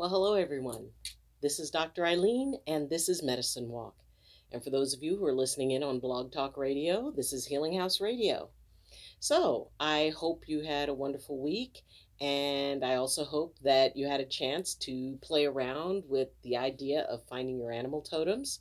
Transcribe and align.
Well, 0.00 0.08
hello, 0.08 0.32
everyone. 0.32 0.92
This 1.42 1.58
is 1.58 1.70
Dr. 1.70 2.04
Ayleen, 2.04 2.54
and 2.66 2.88
this 2.88 3.06
is 3.06 3.22
Medicine 3.22 3.68
Walk. 3.68 3.96
And 4.50 4.64
for 4.64 4.70
those 4.70 4.94
of 4.94 5.02
you 5.02 5.18
who 5.18 5.26
are 5.26 5.34
listening 5.34 5.72
in 5.72 5.82
on 5.82 6.00
Blog 6.00 6.32
Talk 6.32 6.56
Radio, 6.56 7.12
this 7.14 7.34
is 7.34 7.44
Healing 7.44 7.78
House 7.78 8.00
Radio. 8.00 8.48
So, 9.18 9.68
I 9.78 10.10
hope 10.16 10.44
you 10.46 10.62
had 10.62 10.88
a 10.88 10.94
wonderful 10.94 11.38
week, 11.38 11.82
and 12.18 12.82
I 12.82 12.94
also 12.94 13.24
hope 13.24 13.58
that 13.62 13.94
you 13.94 14.08
had 14.08 14.20
a 14.20 14.24
chance 14.24 14.74
to 14.76 15.18
play 15.20 15.44
around 15.44 16.04
with 16.08 16.28
the 16.44 16.56
idea 16.56 17.02
of 17.02 17.28
finding 17.28 17.58
your 17.58 17.70
animal 17.70 18.00
totems. 18.00 18.60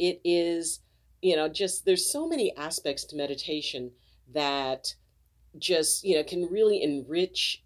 It 0.00 0.20
is, 0.24 0.80
you 1.22 1.36
know, 1.36 1.48
just 1.48 1.84
there's 1.84 2.10
so 2.10 2.26
many 2.26 2.56
aspects 2.56 3.04
to 3.04 3.16
meditation 3.16 3.92
that 4.34 4.96
just, 5.56 6.02
you 6.02 6.16
know, 6.16 6.24
can 6.24 6.48
really 6.50 6.82
enrich 6.82 7.62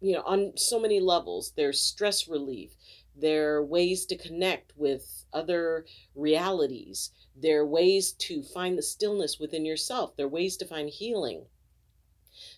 you 0.00 0.12
know, 0.14 0.22
on 0.22 0.52
so 0.56 0.78
many 0.80 1.00
levels. 1.00 1.52
There's 1.56 1.80
stress 1.80 2.28
relief. 2.28 2.72
There 3.14 3.54
are 3.54 3.64
ways 3.64 4.04
to 4.06 4.16
connect 4.16 4.72
with 4.76 5.24
other 5.32 5.86
realities. 6.14 7.10
There 7.34 7.60
are 7.60 7.66
ways 7.66 8.12
to 8.12 8.42
find 8.42 8.76
the 8.76 8.82
stillness 8.82 9.38
within 9.38 9.64
yourself. 9.64 10.16
There 10.16 10.26
are 10.26 10.30
ways 10.30 10.56
to 10.58 10.66
find 10.66 10.88
healing. 10.88 11.46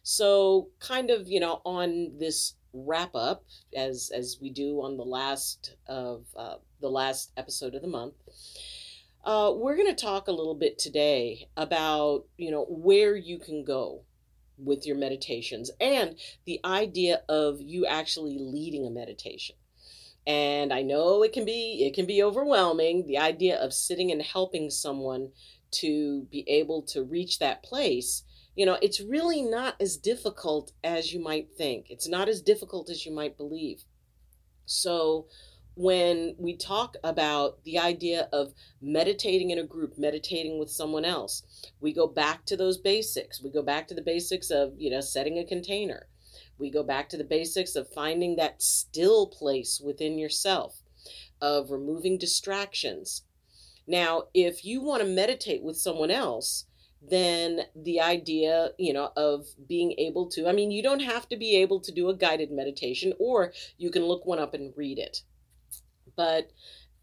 So, 0.02 0.70
kind 0.80 1.10
of, 1.10 1.28
you 1.28 1.38
know, 1.38 1.60
on 1.64 2.18
this 2.18 2.54
wrap 2.72 3.14
up, 3.14 3.44
as 3.74 4.10
as 4.14 4.38
we 4.40 4.50
do 4.50 4.82
on 4.82 4.96
the 4.96 5.04
last 5.04 5.76
of 5.86 6.26
uh, 6.36 6.56
the 6.80 6.90
last 6.90 7.32
episode 7.36 7.74
of 7.74 7.82
the 7.82 7.88
month, 7.88 8.14
uh, 9.24 9.52
we're 9.54 9.76
going 9.76 9.94
to 9.94 10.02
talk 10.02 10.26
a 10.26 10.32
little 10.32 10.54
bit 10.54 10.78
today 10.78 11.48
about 11.56 12.24
you 12.36 12.50
know 12.50 12.64
where 12.64 13.14
you 13.14 13.38
can 13.38 13.64
go 13.64 14.02
with 14.58 14.86
your 14.86 14.96
meditations 14.96 15.70
and 15.80 16.16
the 16.44 16.60
idea 16.64 17.22
of 17.28 17.60
you 17.60 17.86
actually 17.86 18.38
leading 18.38 18.86
a 18.86 18.90
meditation. 18.90 19.56
And 20.26 20.74
i 20.74 20.82
know 20.82 21.22
it 21.22 21.32
can 21.32 21.46
be 21.46 21.86
it 21.86 21.94
can 21.94 22.04
be 22.04 22.22
overwhelming 22.22 23.06
the 23.06 23.16
idea 23.16 23.56
of 23.58 23.72
sitting 23.72 24.12
and 24.12 24.20
helping 24.20 24.68
someone 24.68 25.30
to 25.70 26.26
be 26.30 26.44
able 26.48 26.82
to 26.82 27.02
reach 27.02 27.38
that 27.38 27.62
place 27.62 28.24
you 28.58 28.66
know 28.66 28.76
it's 28.82 29.00
really 29.00 29.40
not 29.40 29.76
as 29.80 29.96
difficult 29.96 30.72
as 30.82 31.12
you 31.14 31.20
might 31.20 31.48
think. 31.56 31.86
It's 31.90 32.08
not 32.08 32.28
as 32.28 32.42
difficult 32.42 32.90
as 32.90 33.06
you 33.06 33.14
might 33.14 33.36
believe. 33.36 33.84
So 34.66 35.28
when 35.78 36.34
we 36.38 36.56
talk 36.56 36.96
about 37.04 37.62
the 37.62 37.78
idea 37.78 38.28
of 38.32 38.52
meditating 38.82 39.50
in 39.50 39.60
a 39.60 39.64
group, 39.64 39.96
meditating 39.96 40.58
with 40.58 40.68
someone 40.68 41.04
else, 41.04 41.44
we 41.80 41.92
go 41.92 42.08
back 42.08 42.44
to 42.44 42.56
those 42.56 42.76
basics. 42.78 43.40
We 43.40 43.50
go 43.50 43.62
back 43.62 43.86
to 43.86 43.94
the 43.94 44.02
basics 44.02 44.50
of, 44.50 44.72
you 44.76 44.90
know, 44.90 45.00
setting 45.00 45.38
a 45.38 45.44
container. 45.44 46.08
We 46.58 46.68
go 46.68 46.82
back 46.82 47.08
to 47.10 47.16
the 47.16 47.22
basics 47.22 47.76
of 47.76 47.92
finding 47.92 48.34
that 48.36 48.60
still 48.60 49.28
place 49.28 49.80
within 49.80 50.18
yourself, 50.18 50.82
of 51.40 51.70
removing 51.70 52.18
distractions. 52.18 53.22
Now, 53.86 54.24
if 54.34 54.64
you 54.64 54.82
want 54.82 55.02
to 55.02 55.08
meditate 55.08 55.62
with 55.62 55.76
someone 55.76 56.10
else, 56.10 56.64
then 57.00 57.60
the 57.76 58.00
idea, 58.00 58.70
you 58.78 58.92
know, 58.92 59.12
of 59.16 59.46
being 59.68 59.94
able 59.96 60.28
to, 60.30 60.48
I 60.48 60.52
mean, 60.52 60.72
you 60.72 60.82
don't 60.82 61.02
have 61.02 61.28
to 61.28 61.36
be 61.36 61.54
able 61.54 61.78
to 61.82 61.92
do 61.92 62.08
a 62.08 62.16
guided 62.16 62.50
meditation, 62.50 63.12
or 63.20 63.52
you 63.76 63.92
can 63.92 64.04
look 64.06 64.26
one 64.26 64.40
up 64.40 64.54
and 64.54 64.72
read 64.76 64.98
it 64.98 65.22
but 66.18 66.50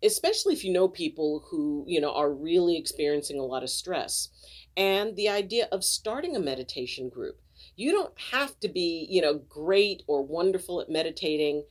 especially 0.03 0.53
if 0.53 0.65
you 0.65 0.73
know 0.73 0.89
people 0.89 1.45
who, 1.49 1.85
you 1.87 2.01
know, 2.01 2.13
are 2.13 2.31
really 2.31 2.77
experiencing 2.77 3.39
a 3.39 3.45
lot 3.45 3.63
of 3.63 3.69
stress. 3.69 4.29
And 4.75 5.15
the 5.15 5.29
idea 5.29 5.69
of 5.71 5.85
starting 5.85 6.35
a 6.35 6.39
meditation 6.39 7.07
group. 7.07 7.39
You 7.77 7.93
don't 7.93 8.13
have 8.31 8.59
to 8.59 8.67
be, 8.67 9.07
you 9.09 9.21
know, 9.21 9.35
great 9.49 10.03
or 10.05 10.21
wonderful 10.21 10.81
at 10.81 10.89
meditating 10.89 11.63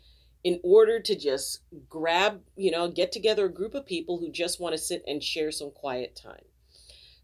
in 0.42 0.58
order 0.64 1.00
to 1.00 1.14
just 1.14 1.60
grab, 1.88 2.40
you 2.56 2.70
know, 2.70 2.90
get 2.90 3.12
together 3.12 3.44
a 3.44 3.52
group 3.52 3.74
of 3.74 3.86
people 3.86 4.18
who 4.18 4.30
just 4.30 4.58
want 4.58 4.72
to 4.72 4.78
sit 4.78 5.02
and 5.06 5.22
share 5.22 5.50
some 5.50 5.70
quiet 5.70 6.16
time. 6.16 6.44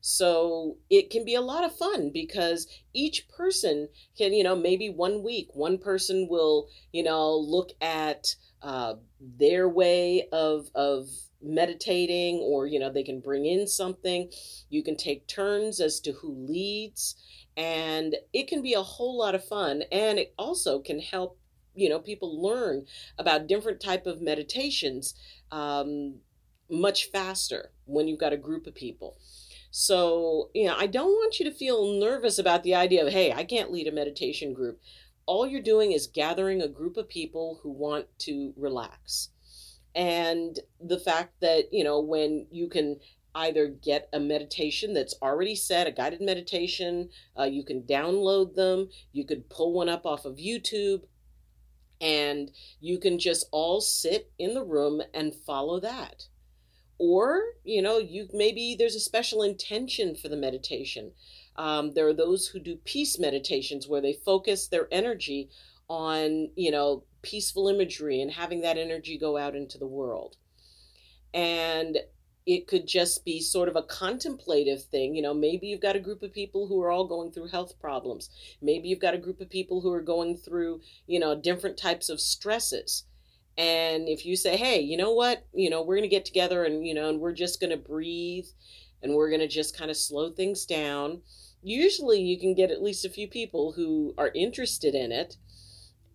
So 0.02 0.76
it 0.88 1.10
can 1.10 1.24
be 1.24 1.34
a 1.34 1.42
lot 1.42 1.64
of 1.64 1.76
fun 1.76 2.10
because 2.12 2.66
each 2.92 3.28
person 3.28 3.88
can, 4.16 4.32
you 4.32 4.44
know, 4.44 4.56
maybe 4.56 4.88
one 4.88 5.22
week, 5.22 5.48
one 5.54 5.78
person 5.78 6.28
will, 6.30 6.68
you 6.92 7.02
know, 7.02 7.36
look 7.36 7.72
at 7.80 8.34
uh, 8.62 8.94
their 9.20 9.68
way 9.68 10.26
of 10.32 10.70
of 10.74 11.08
meditating 11.42 12.36
or 12.38 12.66
you 12.66 12.78
know 12.78 12.90
they 12.90 13.02
can 13.02 13.20
bring 13.20 13.46
in 13.46 13.66
something. 13.66 14.30
You 14.68 14.82
can 14.82 14.96
take 14.96 15.26
turns 15.26 15.80
as 15.80 16.00
to 16.00 16.12
who 16.12 16.34
leads 16.48 17.16
and 17.56 18.16
it 18.32 18.48
can 18.48 18.62
be 18.62 18.74
a 18.74 18.82
whole 18.82 19.18
lot 19.18 19.34
of 19.34 19.44
fun 19.44 19.82
and 19.90 20.18
it 20.18 20.34
also 20.38 20.80
can 20.80 21.00
help 21.00 21.38
you 21.74 21.88
know 21.88 21.98
people 21.98 22.42
learn 22.42 22.86
about 23.18 23.46
different 23.46 23.80
type 23.80 24.06
of 24.06 24.20
meditations 24.20 25.14
um, 25.50 26.16
much 26.70 27.10
faster 27.10 27.70
when 27.84 28.06
you've 28.06 28.20
got 28.20 28.32
a 28.32 28.38
group 28.38 28.66
of 28.66 28.74
people. 28.74 29.16
So 29.70 30.50
you 30.52 30.66
know 30.66 30.74
i 30.76 30.86
don't 30.86 31.12
want 31.12 31.38
you 31.38 31.44
to 31.44 31.56
feel 31.56 31.92
nervous 32.00 32.38
about 32.38 32.64
the 32.64 32.74
idea 32.74 33.06
of 33.06 33.12
hey 33.12 33.32
i 33.32 33.44
can't 33.44 33.70
lead 33.70 33.86
a 33.86 33.92
meditation 33.92 34.52
group 34.52 34.80
all 35.30 35.46
you're 35.46 35.62
doing 35.62 35.92
is 35.92 36.08
gathering 36.08 36.60
a 36.60 36.66
group 36.66 36.96
of 36.96 37.08
people 37.08 37.60
who 37.62 37.70
want 37.70 38.04
to 38.18 38.52
relax. 38.56 39.28
And 39.94 40.58
the 40.80 40.98
fact 40.98 41.34
that, 41.40 41.72
you 41.72 41.84
know, 41.84 42.00
when 42.00 42.48
you 42.50 42.68
can 42.68 42.98
either 43.36 43.68
get 43.68 44.08
a 44.12 44.18
meditation 44.18 44.92
that's 44.92 45.14
already 45.22 45.54
set, 45.54 45.86
a 45.86 45.92
guided 45.92 46.20
meditation, 46.20 47.10
uh, 47.38 47.44
you 47.44 47.64
can 47.64 47.82
download 47.82 48.56
them, 48.56 48.88
you 49.12 49.24
could 49.24 49.48
pull 49.48 49.72
one 49.72 49.88
up 49.88 50.04
off 50.04 50.24
of 50.24 50.38
YouTube, 50.38 51.02
and 52.00 52.50
you 52.80 52.98
can 52.98 53.16
just 53.16 53.46
all 53.52 53.80
sit 53.80 54.32
in 54.36 54.54
the 54.54 54.64
room 54.64 55.00
and 55.14 55.32
follow 55.32 55.78
that. 55.78 56.24
Or, 56.98 57.40
you 57.62 57.82
know, 57.82 57.98
you 57.98 58.26
maybe 58.32 58.74
there's 58.76 58.96
a 58.96 59.00
special 59.00 59.44
intention 59.44 60.16
for 60.16 60.28
the 60.28 60.36
meditation. 60.36 61.12
Um, 61.60 61.92
there 61.92 62.08
are 62.08 62.14
those 62.14 62.46
who 62.46 62.58
do 62.58 62.76
peace 62.86 63.18
meditations 63.18 63.86
where 63.86 64.00
they 64.00 64.14
focus 64.14 64.66
their 64.66 64.88
energy 64.90 65.50
on, 65.90 66.48
you 66.56 66.70
know, 66.70 67.04
peaceful 67.20 67.68
imagery 67.68 68.22
and 68.22 68.30
having 68.30 68.62
that 68.62 68.78
energy 68.78 69.18
go 69.18 69.36
out 69.36 69.54
into 69.54 69.76
the 69.76 69.86
world. 69.86 70.38
And 71.34 71.98
it 72.46 72.66
could 72.66 72.86
just 72.86 73.26
be 73.26 73.42
sort 73.42 73.68
of 73.68 73.76
a 73.76 73.82
contemplative 73.82 74.84
thing. 74.84 75.14
You 75.14 75.20
know, 75.20 75.34
maybe 75.34 75.66
you've 75.66 75.82
got 75.82 75.96
a 75.96 76.00
group 76.00 76.22
of 76.22 76.32
people 76.32 76.66
who 76.66 76.80
are 76.80 76.90
all 76.90 77.06
going 77.06 77.30
through 77.30 77.48
health 77.48 77.78
problems. 77.78 78.30
Maybe 78.62 78.88
you've 78.88 78.98
got 78.98 79.12
a 79.12 79.18
group 79.18 79.42
of 79.42 79.50
people 79.50 79.82
who 79.82 79.92
are 79.92 80.00
going 80.00 80.38
through, 80.38 80.80
you 81.06 81.20
know, 81.20 81.38
different 81.38 81.76
types 81.76 82.08
of 82.08 82.22
stresses. 82.22 83.04
And 83.58 84.08
if 84.08 84.24
you 84.24 84.34
say, 84.34 84.56
hey, 84.56 84.80
you 84.80 84.96
know 84.96 85.12
what, 85.12 85.44
you 85.52 85.68
know, 85.68 85.82
we're 85.82 85.96
going 85.96 86.08
to 86.08 86.16
get 86.16 86.24
together 86.24 86.64
and, 86.64 86.86
you 86.86 86.94
know, 86.94 87.10
and 87.10 87.20
we're 87.20 87.34
just 87.34 87.60
going 87.60 87.70
to 87.70 87.76
breathe 87.76 88.46
and 89.02 89.14
we're 89.14 89.28
going 89.28 89.40
to 89.40 89.48
just 89.48 89.76
kind 89.76 89.90
of 89.90 89.98
slow 89.98 90.30
things 90.30 90.64
down 90.64 91.20
usually 91.62 92.20
you 92.20 92.38
can 92.38 92.54
get 92.54 92.70
at 92.70 92.82
least 92.82 93.04
a 93.04 93.10
few 93.10 93.28
people 93.28 93.72
who 93.72 94.14
are 94.16 94.30
interested 94.34 94.94
in 94.94 95.12
it 95.12 95.36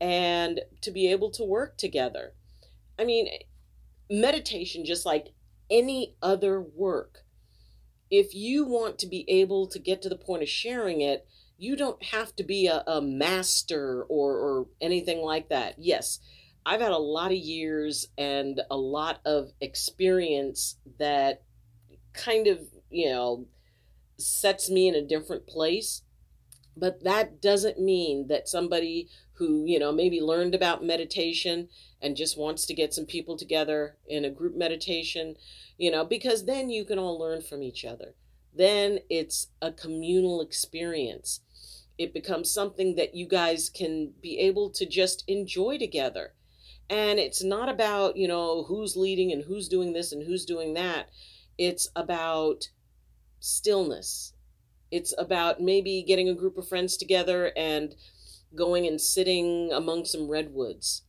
and 0.01 0.61
to 0.81 0.91
be 0.91 1.11
able 1.11 1.31
to 1.31 1.43
work 1.43 1.77
together. 1.77 2.33
I 2.99 3.05
mean, 3.05 3.27
meditation, 4.09 4.85
just 4.85 5.05
like 5.05 5.33
any 5.69 6.15
other 6.21 6.61
work, 6.61 7.23
if 8.11 8.33
you 8.33 8.65
want 8.65 8.99
to 8.99 9.07
be 9.07 9.25
able 9.27 9.67
to 9.67 9.79
get 9.79 10.01
to 10.01 10.09
the 10.09 10.15
point 10.15 10.43
of 10.43 10.49
sharing 10.49 11.01
it, 11.01 11.27
you 11.57 11.75
don't 11.75 12.03
have 12.03 12.35
to 12.35 12.43
be 12.43 12.67
a, 12.67 12.83
a 12.85 13.01
master 13.01 14.03
or, 14.09 14.33
or 14.33 14.67
anything 14.81 15.21
like 15.21 15.49
that. 15.49 15.75
Yes, 15.77 16.19
I've 16.65 16.81
had 16.81 16.91
a 16.91 16.97
lot 16.97 17.31
of 17.31 17.37
years 17.37 18.07
and 18.17 18.61
a 18.69 18.77
lot 18.77 19.19
of 19.25 19.51
experience 19.61 20.77
that 20.99 21.43
kind 22.13 22.47
of, 22.47 22.59
you 22.89 23.09
know, 23.09 23.45
sets 24.17 24.69
me 24.69 24.87
in 24.87 24.95
a 24.95 25.05
different 25.05 25.47
place. 25.47 26.01
But 26.77 27.03
that 27.03 27.41
doesn't 27.41 27.79
mean 27.79 28.27
that 28.27 28.49
somebody 28.49 29.07
who, 29.33 29.65
you 29.65 29.79
know, 29.79 29.91
maybe 29.91 30.19
learned 30.19 30.55
about 30.55 30.83
meditation 30.83 31.69
and 32.01 32.17
just 32.17 32.37
wants 32.37 32.65
to 32.65 32.73
get 32.73 32.93
some 32.93 33.05
people 33.05 33.37
together 33.37 33.97
in 34.07 34.25
a 34.25 34.29
group 34.29 34.55
meditation, 34.55 35.35
you 35.77 35.89
know, 35.89 36.03
because 36.05 36.45
then 36.45 36.69
you 36.69 36.85
can 36.85 36.99
all 36.99 37.17
learn 37.17 37.41
from 37.41 37.63
each 37.63 37.85
other. 37.85 38.13
Then 38.53 38.99
it's 39.09 39.47
a 39.61 39.71
communal 39.71 40.41
experience. 40.41 41.41
It 41.97 42.13
becomes 42.13 42.51
something 42.51 42.95
that 42.95 43.15
you 43.15 43.27
guys 43.27 43.69
can 43.69 44.13
be 44.21 44.37
able 44.39 44.69
to 44.71 44.85
just 44.85 45.23
enjoy 45.27 45.77
together. 45.77 46.33
And 46.89 47.19
it's 47.19 47.43
not 47.43 47.69
about, 47.69 48.15
you 48.15 48.27
know, 48.27 48.63
who's 48.63 48.95
leading 48.95 49.31
and 49.31 49.43
who's 49.43 49.67
doing 49.67 49.93
this 49.93 50.11
and 50.11 50.23
who's 50.23 50.45
doing 50.45 50.73
that. 50.75 51.09
It's 51.57 51.89
about 51.95 52.69
stillness. 53.45 54.33
It's 54.91 55.13
about 55.17 55.61
maybe 55.61 56.03
getting 56.03 56.29
a 56.29 56.35
group 56.35 56.57
of 56.57 56.67
friends 56.67 56.97
together 56.97 57.51
and 57.55 57.95
going 58.55 58.87
and 58.87 58.99
sitting 58.99 59.71
among 59.73 60.05
some 60.05 60.27
redwoods 60.27 61.03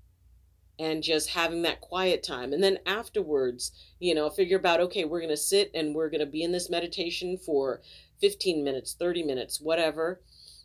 and 0.79 1.03
just 1.03 1.31
having 1.31 1.63
that 1.63 1.81
quiet 1.81 2.23
time. 2.23 2.53
And 2.53 2.63
then 2.63 2.79
afterwards, 2.85 3.73
you 3.99 4.15
know, 4.15 4.29
figure 4.29 4.59
about 4.59 4.81
okay, 4.81 5.05
we're 5.05 5.21
going 5.21 5.31
to 5.31 5.37
sit 5.37 5.71
and 5.75 5.95
we're 5.95 6.11
going 6.11 6.21
to 6.21 6.27
be 6.27 6.43
in 6.43 6.53
this 6.53 6.69
meditation 6.69 7.39
for 7.39 7.81
15 8.21 8.65
minutes, 8.65 8.95
30 8.99 9.23
minutes, 9.23 9.61
whatever. 9.61 10.21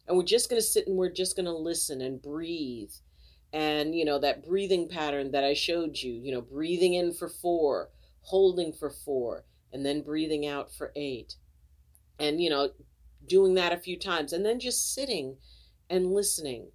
And 0.08 0.18
we're 0.18 0.24
just 0.24 0.50
going 0.50 0.62
to 0.62 0.68
sit 0.68 0.88
and 0.88 0.98
we're 0.98 1.12
just 1.12 1.36
going 1.36 1.46
to 1.46 1.52
listen 1.52 2.02
and 2.02 2.22
breathe 2.22 2.92
and 3.54 3.94
you 3.96 4.06
know 4.06 4.20
that 4.20 4.46
breathing 4.46 4.88
pattern 4.88 5.32
that 5.32 5.44
I 5.44 5.54
showed 5.54 5.98
you, 5.98 6.14
you 6.14 6.32
know, 6.34 6.42
breathing 6.42 6.94
in 6.94 7.14
for 7.14 7.28
4, 7.28 7.90
holding 8.22 8.72
for 8.72 8.90
4, 8.90 9.44
and 9.74 9.86
then 9.86 10.02
breathing 10.02 10.48
out 10.48 10.74
for 10.74 10.92
8. 10.96 11.36
And 12.22 12.42
you 12.42 12.50
know, 12.50 12.72
doing 13.28 13.54
that 13.56 13.74
a 13.74 13.78
few 13.78 13.98
times 13.98 14.34
and 14.34 14.46
then 14.46 14.60
just 14.60 14.94
sitting 14.94 15.38
and 15.90 16.14
listening. 16.14 16.68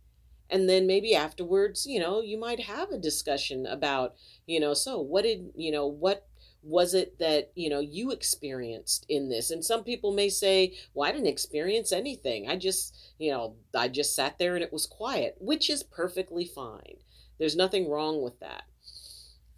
And 0.48 0.68
then 0.68 0.86
maybe 0.86 1.14
afterwards, 1.14 1.86
you 1.86 1.98
know, 1.98 2.20
you 2.20 2.38
might 2.38 2.60
have 2.60 2.90
a 2.90 2.98
discussion 2.98 3.66
about, 3.66 4.14
you 4.46 4.60
know, 4.60 4.74
so 4.74 5.00
what 5.00 5.24
did, 5.24 5.50
you 5.56 5.72
know, 5.72 5.86
what 5.86 6.26
was 6.66 6.94
it 6.94 7.18
that 7.20 7.52
you 7.54 7.70
know 7.70 7.78
you 7.78 8.10
experienced 8.10 9.06
in 9.08 9.28
this? 9.28 9.50
And 9.50 9.64
some 9.64 9.84
people 9.84 10.12
may 10.12 10.28
say 10.28 10.74
well 10.94 11.08
i 11.08 11.12
didn't 11.12 11.28
experience 11.28 11.92
anything. 11.92 12.48
I 12.48 12.56
just 12.56 12.96
you 13.18 13.30
know 13.30 13.54
i 13.74 13.88
just 13.88 14.14
sat 14.14 14.38
there 14.38 14.54
and 14.54 14.64
it 14.64 14.72
was 14.72 14.86
quiet 14.86 15.36
which 15.38 15.70
is 15.70 15.82
perfectly 15.82 16.44
fine. 16.44 16.96
There's 17.38 17.56
nothing 17.56 17.88
wrong 17.88 18.22
with 18.22 18.40
that. 18.40 18.64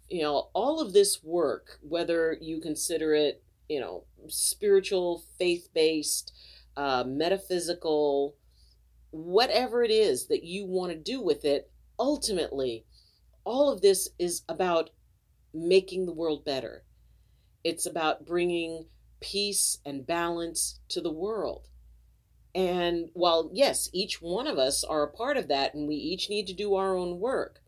You 0.07 0.21
know 0.21 0.49
all 0.53 0.79
of 0.79 0.93
this 0.93 1.23
work 1.23 1.79
whether 1.81 2.37
you 2.39 2.61
consider 2.61 3.15
it 3.15 3.43
you 3.69 3.79
know 3.79 4.03
spiritual 4.27 5.23
faith-based 5.37 6.33
uh, 6.75 7.03
metaphysical 7.05 8.35
whatever 9.11 9.83
it 9.83 9.91
is 9.91 10.27
that 10.27 10.43
you 10.43 10.65
want 10.65 10.91
to 10.91 10.97
do 10.97 11.21
with 11.21 11.45
it 11.45 11.71
ultimately 11.97 12.85
all 13.43 13.71
of 13.71 13.81
this 13.81 14.09
is 14.19 14.41
about 14.49 14.89
making 15.53 16.05
the 16.05 16.13
world 16.13 16.43
better 16.43 16.83
it's 17.63 17.85
about 17.85 18.25
bringing 18.25 18.85
peace 19.19 19.79
and 19.85 20.05
balance 20.05 20.79
to 20.89 21.01
the 21.01 21.11
world. 21.11 21.67
And 22.55 23.09
while, 23.13 23.49
yes, 23.53 23.89
each 23.93 24.21
one 24.21 24.47
of 24.47 24.57
us 24.57 24.83
are 24.83 25.03
a 25.03 25.11
part 25.11 25.37
of 25.37 25.47
that 25.49 25.73
and 25.73 25.87
we 25.87 25.95
each 25.95 26.29
need 26.29 26.47
to 26.47 26.53
do 26.53 26.75
our 26.75 26.95
own 26.95 27.19
work, 27.19 27.59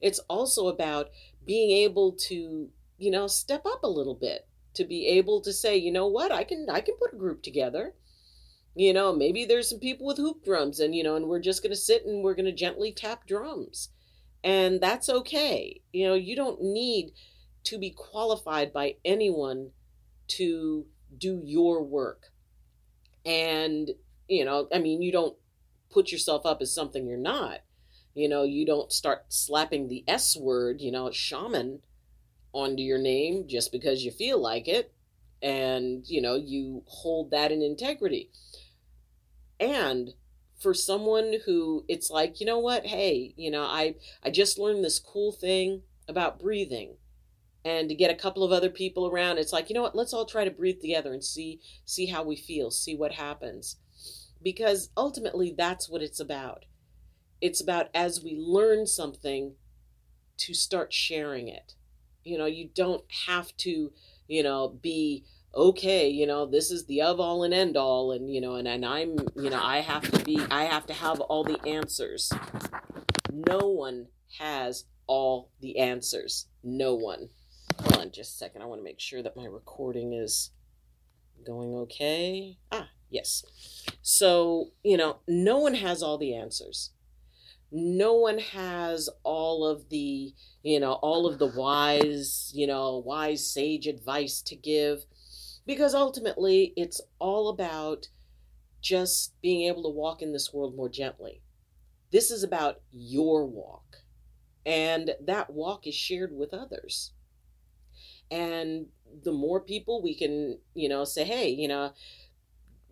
it's 0.00 0.18
also 0.28 0.68
about 0.68 1.10
being 1.44 1.70
able 1.70 2.12
to, 2.12 2.68
you 2.98 3.10
know, 3.10 3.26
step 3.26 3.64
up 3.64 3.82
a 3.82 3.88
little 3.88 4.14
bit 4.14 4.47
to 4.78 4.84
be 4.84 5.06
able 5.08 5.40
to 5.40 5.52
say, 5.52 5.76
you 5.76 5.90
know 5.90 6.06
what, 6.06 6.30
I 6.30 6.44
can 6.44 6.68
I 6.70 6.80
can 6.80 6.94
put 6.96 7.12
a 7.12 7.18
group 7.18 7.42
together. 7.42 7.94
You 8.76 8.92
know, 8.92 9.12
maybe 9.12 9.44
there's 9.44 9.68
some 9.68 9.80
people 9.80 10.06
with 10.06 10.18
hoop 10.18 10.44
drums 10.44 10.78
and 10.78 10.94
you 10.94 11.02
know, 11.02 11.16
and 11.16 11.26
we're 11.26 11.40
just 11.40 11.62
going 11.62 11.72
to 11.72 11.76
sit 11.76 12.06
and 12.06 12.22
we're 12.22 12.36
going 12.36 12.46
to 12.46 12.52
gently 12.52 12.92
tap 12.92 13.26
drums. 13.26 13.88
And 14.44 14.80
that's 14.80 15.08
okay. 15.08 15.82
You 15.92 16.06
know, 16.06 16.14
you 16.14 16.36
don't 16.36 16.62
need 16.62 17.10
to 17.64 17.76
be 17.76 17.90
qualified 17.90 18.72
by 18.72 18.94
anyone 19.04 19.70
to 20.28 20.86
do 21.16 21.42
your 21.44 21.82
work. 21.82 22.26
And, 23.26 23.90
you 24.28 24.44
know, 24.44 24.68
I 24.72 24.78
mean, 24.78 25.02
you 25.02 25.10
don't 25.10 25.36
put 25.90 26.12
yourself 26.12 26.46
up 26.46 26.62
as 26.62 26.72
something 26.72 27.04
you're 27.04 27.18
not. 27.18 27.60
You 28.14 28.28
know, 28.28 28.44
you 28.44 28.64
don't 28.64 28.92
start 28.92 29.24
slapping 29.28 29.88
the 29.88 30.04
S 30.06 30.36
word, 30.36 30.80
you 30.80 30.92
know, 30.92 31.10
shaman 31.10 31.80
onto 32.52 32.82
your 32.82 32.98
name 32.98 33.46
just 33.46 33.72
because 33.72 34.04
you 34.04 34.10
feel 34.10 34.40
like 34.40 34.68
it. 34.68 34.92
And, 35.42 36.04
you 36.08 36.20
know, 36.20 36.34
you 36.34 36.82
hold 36.86 37.30
that 37.30 37.52
in 37.52 37.62
integrity. 37.62 38.30
And 39.60 40.14
for 40.58 40.74
someone 40.74 41.36
who 41.46 41.84
it's 41.88 42.10
like, 42.10 42.40
you 42.40 42.46
know 42.46 42.58
what, 42.58 42.86
hey, 42.86 43.34
you 43.36 43.50
know, 43.50 43.62
I 43.62 43.94
I 44.22 44.30
just 44.30 44.58
learned 44.58 44.84
this 44.84 44.98
cool 44.98 45.32
thing 45.32 45.82
about 46.08 46.40
breathing. 46.40 46.96
And 47.64 47.88
to 47.88 47.94
get 47.94 48.10
a 48.10 48.16
couple 48.16 48.44
of 48.44 48.52
other 48.52 48.70
people 48.70 49.06
around 49.08 49.38
it's 49.38 49.52
like 49.52 49.68
you 49.68 49.74
know 49.74 49.82
what? 49.82 49.96
Let's 49.96 50.12
all 50.12 50.24
try 50.24 50.44
to 50.44 50.50
breathe 50.50 50.80
together 50.80 51.12
and 51.12 51.22
see 51.22 51.60
see 51.84 52.06
how 52.06 52.22
we 52.24 52.36
feel 52.36 52.70
see 52.70 52.96
what 52.96 53.12
happens. 53.12 53.76
Because 54.42 54.90
ultimately 54.96 55.54
that's 55.56 55.88
what 55.88 56.02
it's 56.02 56.20
about. 56.20 56.64
It's 57.40 57.60
about 57.60 57.88
as 57.94 58.22
we 58.22 58.36
learn 58.36 58.86
something 58.86 59.54
to 60.38 60.54
start 60.54 60.92
sharing 60.92 61.48
it 61.48 61.74
you 62.24 62.38
know 62.38 62.46
you 62.46 62.68
don't 62.74 63.04
have 63.26 63.56
to 63.56 63.92
you 64.26 64.42
know 64.42 64.68
be 64.82 65.24
okay 65.54 66.08
you 66.08 66.26
know 66.26 66.46
this 66.46 66.70
is 66.70 66.86
the 66.86 67.00
of 67.00 67.18
all 67.18 67.42
and 67.42 67.54
end 67.54 67.76
all 67.76 68.12
and 68.12 68.32
you 68.32 68.40
know 68.40 68.56
and, 68.56 68.68
and 68.68 68.84
i'm 68.84 69.16
you 69.34 69.48
know 69.50 69.60
i 69.62 69.78
have 69.78 70.08
to 70.10 70.24
be 70.24 70.38
i 70.50 70.64
have 70.64 70.86
to 70.86 70.92
have 70.92 71.20
all 71.20 71.42
the 71.42 71.58
answers 71.66 72.30
no 73.32 73.68
one 73.68 74.06
has 74.38 74.84
all 75.06 75.50
the 75.60 75.78
answers 75.78 76.46
no 76.62 76.94
one 76.94 77.28
Hold 77.80 77.98
on 77.98 78.10
just 78.10 78.34
a 78.34 78.38
second. 78.38 78.62
I 78.62 78.66
want 78.66 78.80
to 78.80 78.84
make 78.84 79.00
sure 79.00 79.22
that 79.22 79.36
my 79.36 79.44
recording 79.44 80.12
is 80.12 80.50
going 81.46 81.74
okay. 81.74 82.58
Ah, 82.72 82.88
yes. 83.08 83.44
So, 84.02 84.70
you 84.82 84.96
know, 84.96 85.18
no 85.28 85.58
one 85.58 85.74
has 85.74 86.02
all 86.02 86.18
the 86.18 86.34
answers. 86.34 86.90
No 87.70 88.14
one 88.14 88.38
has 88.38 89.10
all 89.24 89.66
of 89.66 89.88
the, 89.90 90.32
you 90.62 90.80
know, 90.80 90.92
all 90.94 91.26
of 91.26 91.38
the 91.38 91.46
wise, 91.46 92.50
you 92.54 92.66
know, 92.66 93.02
wise 93.04 93.46
sage 93.46 93.86
advice 93.86 94.40
to 94.42 94.56
give 94.56 95.04
because 95.66 95.94
ultimately 95.94 96.72
it's 96.76 97.00
all 97.18 97.50
about 97.50 98.08
just 98.80 99.34
being 99.42 99.68
able 99.68 99.82
to 99.82 99.88
walk 99.90 100.22
in 100.22 100.32
this 100.32 100.52
world 100.52 100.74
more 100.76 100.88
gently. 100.88 101.42
This 102.10 102.30
is 102.30 102.42
about 102.42 102.80
your 102.90 103.44
walk, 103.44 103.98
and 104.64 105.10
that 105.20 105.50
walk 105.50 105.86
is 105.86 105.94
shared 105.94 106.32
with 106.32 106.54
others 106.54 107.12
and 108.30 108.86
the 109.24 109.32
more 109.32 109.60
people 109.60 110.02
we 110.02 110.14
can 110.14 110.58
you 110.74 110.88
know 110.88 111.04
say 111.04 111.24
hey 111.24 111.48
you 111.48 111.68
know 111.68 111.92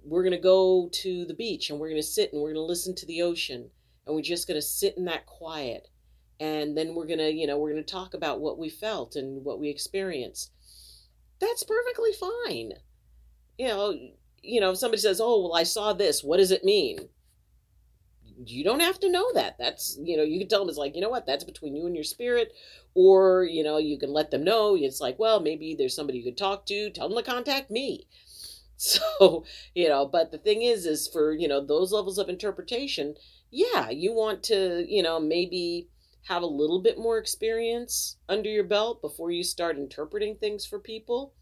we're 0.02 0.22
going 0.22 0.30
to 0.32 0.38
go 0.38 0.88
to 0.92 1.24
the 1.24 1.34
beach 1.34 1.68
and 1.68 1.78
we're 1.78 1.88
going 1.88 2.00
to 2.00 2.06
sit 2.06 2.32
and 2.32 2.40
we're 2.40 2.52
going 2.52 2.54
to 2.54 2.62
listen 2.62 2.94
to 2.94 3.06
the 3.06 3.22
ocean 3.22 3.70
and 4.06 4.14
we're 4.14 4.22
just 4.22 4.46
going 4.46 4.58
to 4.58 4.66
sit 4.66 4.96
in 4.96 5.04
that 5.04 5.26
quiet 5.26 5.88
and 6.40 6.76
then 6.76 6.94
we're 6.94 7.06
going 7.06 7.18
to 7.18 7.32
you 7.32 7.46
know 7.46 7.58
we're 7.58 7.72
going 7.72 7.84
to 7.84 7.92
talk 7.92 8.14
about 8.14 8.40
what 8.40 8.58
we 8.58 8.68
felt 8.68 9.16
and 9.16 9.44
what 9.44 9.60
we 9.60 9.68
experienced 9.68 10.52
that's 11.40 11.64
perfectly 11.64 12.10
fine 12.12 12.72
you 13.58 13.68
know 13.68 13.94
you 14.42 14.60
know 14.60 14.70
if 14.70 14.78
somebody 14.78 15.00
says 15.00 15.20
oh 15.20 15.42
well 15.42 15.54
i 15.54 15.62
saw 15.62 15.92
this 15.92 16.22
what 16.22 16.36
does 16.36 16.50
it 16.50 16.64
mean 16.64 17.08
you 18.44 18.64
don't 18.64 18.80
have 18.80 19.00
to 19.00 19.10
know 19.10 19.32
that. 19.34 19.56
That's, 19.58 19.98
you 20.02 20.16
know, 20.16 20.22
you 20.22 20.38
can 20.38 20.48
tell 20.48 20.60
them 20.60 20.68
it's 20.68 20.78
like, 20.78 20.94
you 20.94 21.00
know 21.00 21.08
what, 21.08 21.26
that's 21.26 21.44
between 21.44 21.74
you 21.74 21.86
and 21.86 21.94
your 21.94 22.04
spirit. 22.04 22.52
Or, 22.94 23.44
you 23.44 23.62
know, 23.62 23.78
you 23.78 23.98
can 23.98 24.12
let 24.12 24.30
them 24.30 24.44
know. 24.44 24.76
It's 24.76 25.00
like, 25.00 25.18
well, 25.18 25.40
maybe 25.40 25.74
there's 25.74 25.94
somebody 25.94 26.18
you 26.18 26.24
could 26.24 26.38
talk 26.38 26.66
to. 26.66 26.90
Tell 26.90 27.08
them 27.08 27.18
to 27.18 27.28
contact 27.30 27.70
me. 27.70 28.06
So, 28.78 29.46
you 29.74 29.88
know, 29.88 30.04
but 30.04 30.32
the 30.32 30.36
thing 30.36 30.60
is, 30.60 30.84
is 30.84 31.08
for, 31.08 31.32
you 31.32 31.48
know, 31.48 31.64
those 31.64 31.92
levels 31.92 32.18
of 32.18 32.28
interpretation, 32.28 33.14
yeah, 33.50 33.90
you 33.90 34.12
want 34.12 34.42
to, 34.44 34.84
you 34.88 35.02
know, 35.02 35.20
maybe 35.20 35.88
have 36.28 36.42
a 36.42 36.46
little 36.46 36.80
bit 36.80 36.98
more 36.98 37.18
experience 37.18 38.16
under 38.28 38.48
your 38.48 38.64
belt 38.64 39.00
before 39.00 39.30
you 39.30 39.44
start 39.44 39.78
interpreting 39.78 40.36
things 40.36 40.66
for 40.66 40.78
people. 40.78 41.32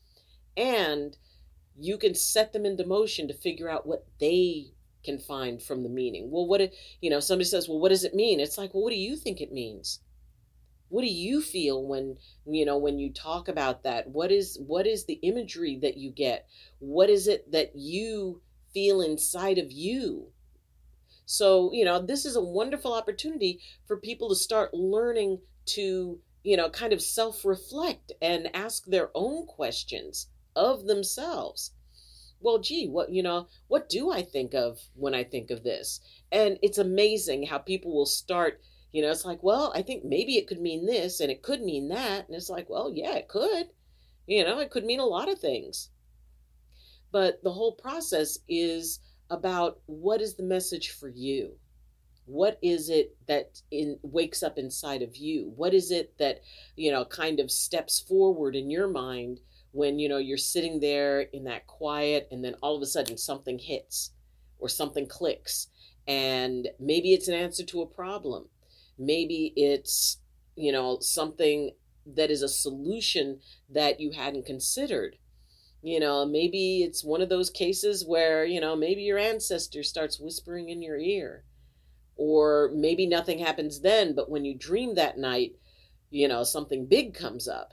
And 0.56 1.16
you 1.76 1.98
can 1.98 2.14
set 2.14 2.52
them 2.52 2.66
into 2.66 2.86
motion 2.86 3.26
to 3.28 3.34
figure 3.34 3.68
out 3.68 3.86
what 3.86 4.06
they 4.20 4.72
can 5.04 5.18
find 5.18 5.62
from 5.62 5.82
the 5.82 5.88
meaning. 5.88 6.30
Well, 6.30 6.46
what, 6.46 6.60
it, 6.60 6.74
you 7.00 7.10
know, 7.10 7.20
somebody 7.20 7.46
says, 7.46 7.68
well, 7.68 7.80
what 7.80 7.88
does 7.88 8.04
it 8.04 8.14
mean? 8.14 8.40
It's 8.40 8.58
like, 8.58 8.74
well, 8.74 8.84
what 8.84 8.92
do 8.92 8.98
you 8.98 9.16
think 9.16 9.40
it 9.40 9.52
means? 9.52 10.00
What 10.88 11.02
do 11.02 11.08
you 11.08 11.40
feel 11.40 11.82
when, 11.82 12.18
you 12.46 12.64
know, 12.64 12.78
when 12.78 12.98
you 12.98 13.12
talk 13.12 13.48
about 13.48 13.82
that? 13.82 14.08
What 14.08 14.30
is, 14.30 14.58
what 14.66 14.86
is 14.86 15.04
the 15.04 15.14
imagery 15.22 15.78
that 15.82 15.96
you 15.96 16.10
get? 16.10 16.46
What 16.78 17.10
is 17.10 17.26
it 17.26 17.50
that 17.52 17.72
you 17.74 18.42
feel 18.72 19.00
inside 19.00 19.58
of 19.58 19.72
you? 19.72 20.28
So, 21.26 21.72
you 21.72 21.84
know, 21.84 22.00
this 22.00 22.24
is 22.24 22.36
a 22.36 22.42
wonderful 22.42 22.92
opportunity 22.92 23.60
for 23.86 23.96
people 23.96 24.28
to 24.28 24.34
start 24.34 24.74
learning 24.74 25.40
to, 25.66 26.18
you 26.42 26.56
know, 26.56 26.68
kind 26.68 26.92
of 26.92 27.00
self 27.00 27.44
reflect 27.44 28.12
and 28.20 28.54
ask 28.54 28.84
their 28.86 29.10
own 29.14 29.46
questions 29.46 30.28
of 30.54 30.86
themselves 30.86 31.72
well, 32.44 32.58
gee, 32.58 32.86
what, 32.86 33.10
you 33.10 33.22
know, 33.22 33.48
what 33.68 33.88
do 33.88 34.10
I 34.10 34.22
think 34.22 34.54
of 34.54 34.78
when 34.94 35.14
I 35.14 35.24
think 35.24 35.50
of 35.50 35.64
this? 35.64 36.00
And 36.30 36.58
it's 36.62 36.76
amazing 36.78 37.46
how 37.46 37.58
people 37.58 37.92
will 37.94 38.06
start, 38.06 38.60
you 38.92 39.00
know, 39.00 39.10
it's 39.10 39.24
like, 39.24 39.42
well, 39.42 39.72
I 39.74 39.80
think 39.80 40.04
maybe 40.04 40.36
it 40.36 40.46
could 40.46 40.60
mean 40.60 40.84
this 40.84 41.20
and 41.20 41.30
it 41.30 41.42
could 41.42 41.62
mean 41.62 41.88
that. 41.88 42.26
And 42.26 42.36
it's 42.36 42.50
like, 42.50 42.68
well, 42.68 42.92
yeah, 42.94 43.14
it 43.14 43.28
could. 43.28 43.68
You 44.26 44.44
know, 44.44 44.60
it 44.60 44.70
could 44.70 44.84
mean 44.84 45.00
a 45.00 45.06
lot 45.06 45.30
of 45.30 45.38
things. 45.38 45.88
But 47.10 47.42
the 47.42 47.52
whole 47.52 47.72
process 47.72 48.38
is 48.46 49.00
about 49.34 49.80
what 49.86 50.20
is 50.20 50.34
the 50.34 50.42
message 50.42 50.90
for 50.90 51.08
you? 51.08 51.58
What 52.26 52.58
is 52.62 52.88
it 52.88 53.16
that 53.26 53.60
in 53.70 53.98
wakes 54.02 54.42
up 54.42 54.56
inside 54.56 55.02
of 55.02 55.16
you? 55.16 55.52
What 55.56 55.74
is 55.74 55.90
it 55.90 56.16
that, 56.18 56.40
you 56.74 56.90
know, 56.90 57.04
kind 57.04 57.38
of 57.38 57.50
steps 57.50 58.00
forward 58.00 58.56
in 58.56 58.70
your 58.70 58.88
mind 58.88 59.40
when 59.74 59.98
you 59.98 60.08
know 60.08 60.18
you're 60.18 60.38
sitting 60.38 60.78
there 60.78 61.20
in 61.20 61.44
that 61.44 61.66
quiet 61.66 62.28
and 62.30 62.44
then 62.44 62.54
all 62.62 62.76
of 62.76 62.82
a 62.82 62.86
sudden 62.86 63.18
something 63.18 63.58
hits 63.58 64.12
or 64.60 64.68
something 64.68 65.06
clicks 65.06 65.66
and 66.06 66.68
maybe 66.78 67.12
it's 67.12 67.26
an 67.26 67.34
answer 67.34 67.64
to 67.64 67.82
a 67.82 67.86
problem 67.86 68.48
maybe 68.98 69.52
it's 69.56 70.18
you 70.54 70.70
know 70.70 70.98
something 71.00 71.72
that 72.06 72.30
is 72.30 72.40
a 72.40 72.48
solution 72.48 73.40
that 73.68 73.98
you 73.98 74.12
hadn't 74.12 74.46
considered 74.46 75.16
you 75.84 76.00
know 76.00 76.26
maybe 76.26 76.82
it's 76.84 77.04
one 77.04 77.22
of 77.22 77.30
those 77.30 77.50
cases 77.50 78.06
where 78.06 78.44
you 78.46 78.60
know 78.60 78.76
maybe 78.76 79.02
your 79.02 79.18
ancestor 79.18 79.84
starts 79.84 80.20
whispering 80.20 80.70
in 80.70 80.82
your 80.82 80.98
ear 80.98 81.44
Or 82.16 82.70
maybe 82.74 83.06
nothing 83.06 83.40
happens 83.40 83.80
then, 83.82 84.14
but 84.14 84.30
when 84.30 84.44
you 84.44 84.54
dream 84.54 84.94
that 84.96 85.18
night, 85.18 85.56
you 86.10 86.28
know, 86.28 86.44
something 86.44 86.86
big 86.86 87.14
comes 87.14 87.48
up. 87.48 87.72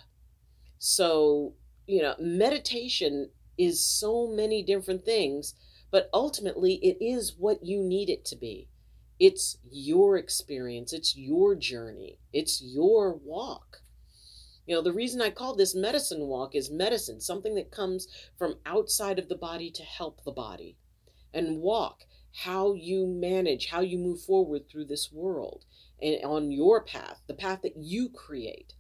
So, 0.80 1.56
you 1.88 2.02
know, 2.02 2.16
meditation 2.20 3.32
is 3.58 3.86
so 3.86 4.28
many 4.28 4.64
different 4.64 5.06
things, 5.06 5.56
but 5.92 6.10
ultimately 6.14 6.76
it 6.84 6.98
is 7.02 7.36
what 7.38 7.64
you 7.66 7.84
need 7.84 8.10
it 8.10 8.26
to 8.26 8.36
be. 8.36 8.70
It's 9.20 9.58
your 9.72 10.18
experience, 10.18 10.94
it's 10.94 11.16
your 11.16 11.56
journey, 11.56 12.20
it's 12.34 12.62
your 12.62 13.14
walk. 13.16 13.81
You 14.68 14.76
know, 14.76 14.82
the 14.82 14.94
reason 14.94 15.22
I 15.22 15.32
call 15.32 15.56
this 15.56 15.74
medicine 15.74 16.28
walk 16.28 16.56
is 16.56 16.70
medicine, 16.70 17.20
something 17.20 17.56
that 17.56 17.72
comes 17.72 18.08
from 18.38 18.60
outside 18.66 19.18
of 19.18 19.28
the 19.28 19.36
body 19.36 19.72
to 19.72 19.84
help 19.84 20.24
the 20.24 20.32
body. 20.32 20.78
And 21.34 21.62
walk, 21.62 22.06
how 22.44 22.74
you 22.74 23.08
manage, 23.08 23.68
how 23.68 23.82
you 23.82 23.98
move 23.98 24.22
forward 24.22 24.70
through 24.70 24.86
this 24.86 25.12
world 25.12 25.66
and 26.02 26.24
on 26.24 26.52
your 26.52 26.82
path, 26.82 27.22
the 27.28 27.34
path 27.34 27.62
that 27.64 27.78
you 27.78 28.10
create. 28.10 28.74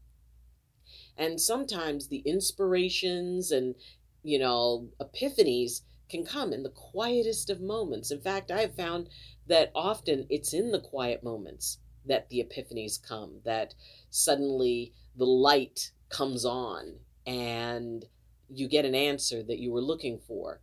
And 1.18 1.40
sometimes 1.40 2.08
the 2.08 2.20
inspirations 2.20 3.52
and, 3.52 3.76
you 4.24 4.40
know, 4.40 4.90
epiphanies 5.00 5.82
can 6.10 6.26
come 6.26 6.52
in 6.52 6.64
the 6.64 6.70
quietest 6.70 7.50
of 7.50 7.62
moments. 7.62 8.12
In 8.12 8.22
fact, 8.22 8.52
I 8.52 8.62
have 8.62 8.76
found 8.76 9.10
that 9.48 9.72
often 9.74 10.28
it's 10.30 10.54
in 10.54 10.72
the 10.72 10.80
quiet 10.80 11.24
moments 11.24 11.80
that 12.06 12.30
the 12.30 12.44
epiphanies 12.44 13.02
come, 13.02 13.42
that 13.46 13.76
suddenly 14.10 14.94
the 15.16 15.26
light 15.26 15.92
comes 16.10 16.46
on 16.46 16.96
and 17.26 18.06
you 18.50 18.68
get 18.68 18.86
an 18.86 18.96
answer 18.96 19.44
that 19.44 19.60
you 19.60 19.72
were 19.72 19.82
looking 19.82 20.20
for. 20.20 20.62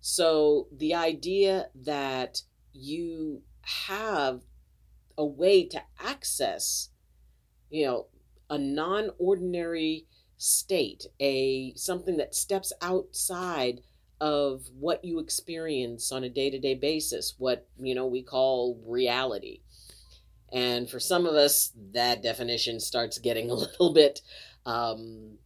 So 0.00 0.68
the 0.70 0.94
idea 0.94 1.68
that 1.74 2.42
you 2.72 3.42
have 3.88 4.42
a 5.16 5.24
way 5.24 5.64
to 5.66 5.82
access, 5.98 6.90
you 7.70 7.86
know, 7.86 8.06
a 8.50 8.58
non-ordinary 8.58 10.06
state, 10.36 11.06
a 11.20 11.74
something 11.74 12.16
that 12.16 12.34
steps 12.34 12.72
outside 12.80 13.80
of 14.20 14.62
what 14.78 15.04
you 15.04 15.18
experience 15.18 16.10
on 16.10 16.24
a 16.24 16.28
day-to-day 16.28 16.74
basis, 16.74 17.34
what, 17.38 17.66
you 17.78 17.94
know, 17.94 18.06
we 18.06 18.22
call 18.22 18.80
reality. 18.86 19.60
And 20.52 20.88
for 20.88 20.98
some 20.98 21.26
of 21.26 21.34
us, 21.34 21.72
that 21.92 22.22
definition 22.22 22.80
starts 22.80 23.18
getting 23.18 23.50
a 23.50 23.54
little 23.54 23.92
bit 23.92 24.20
um, 24.66 25.38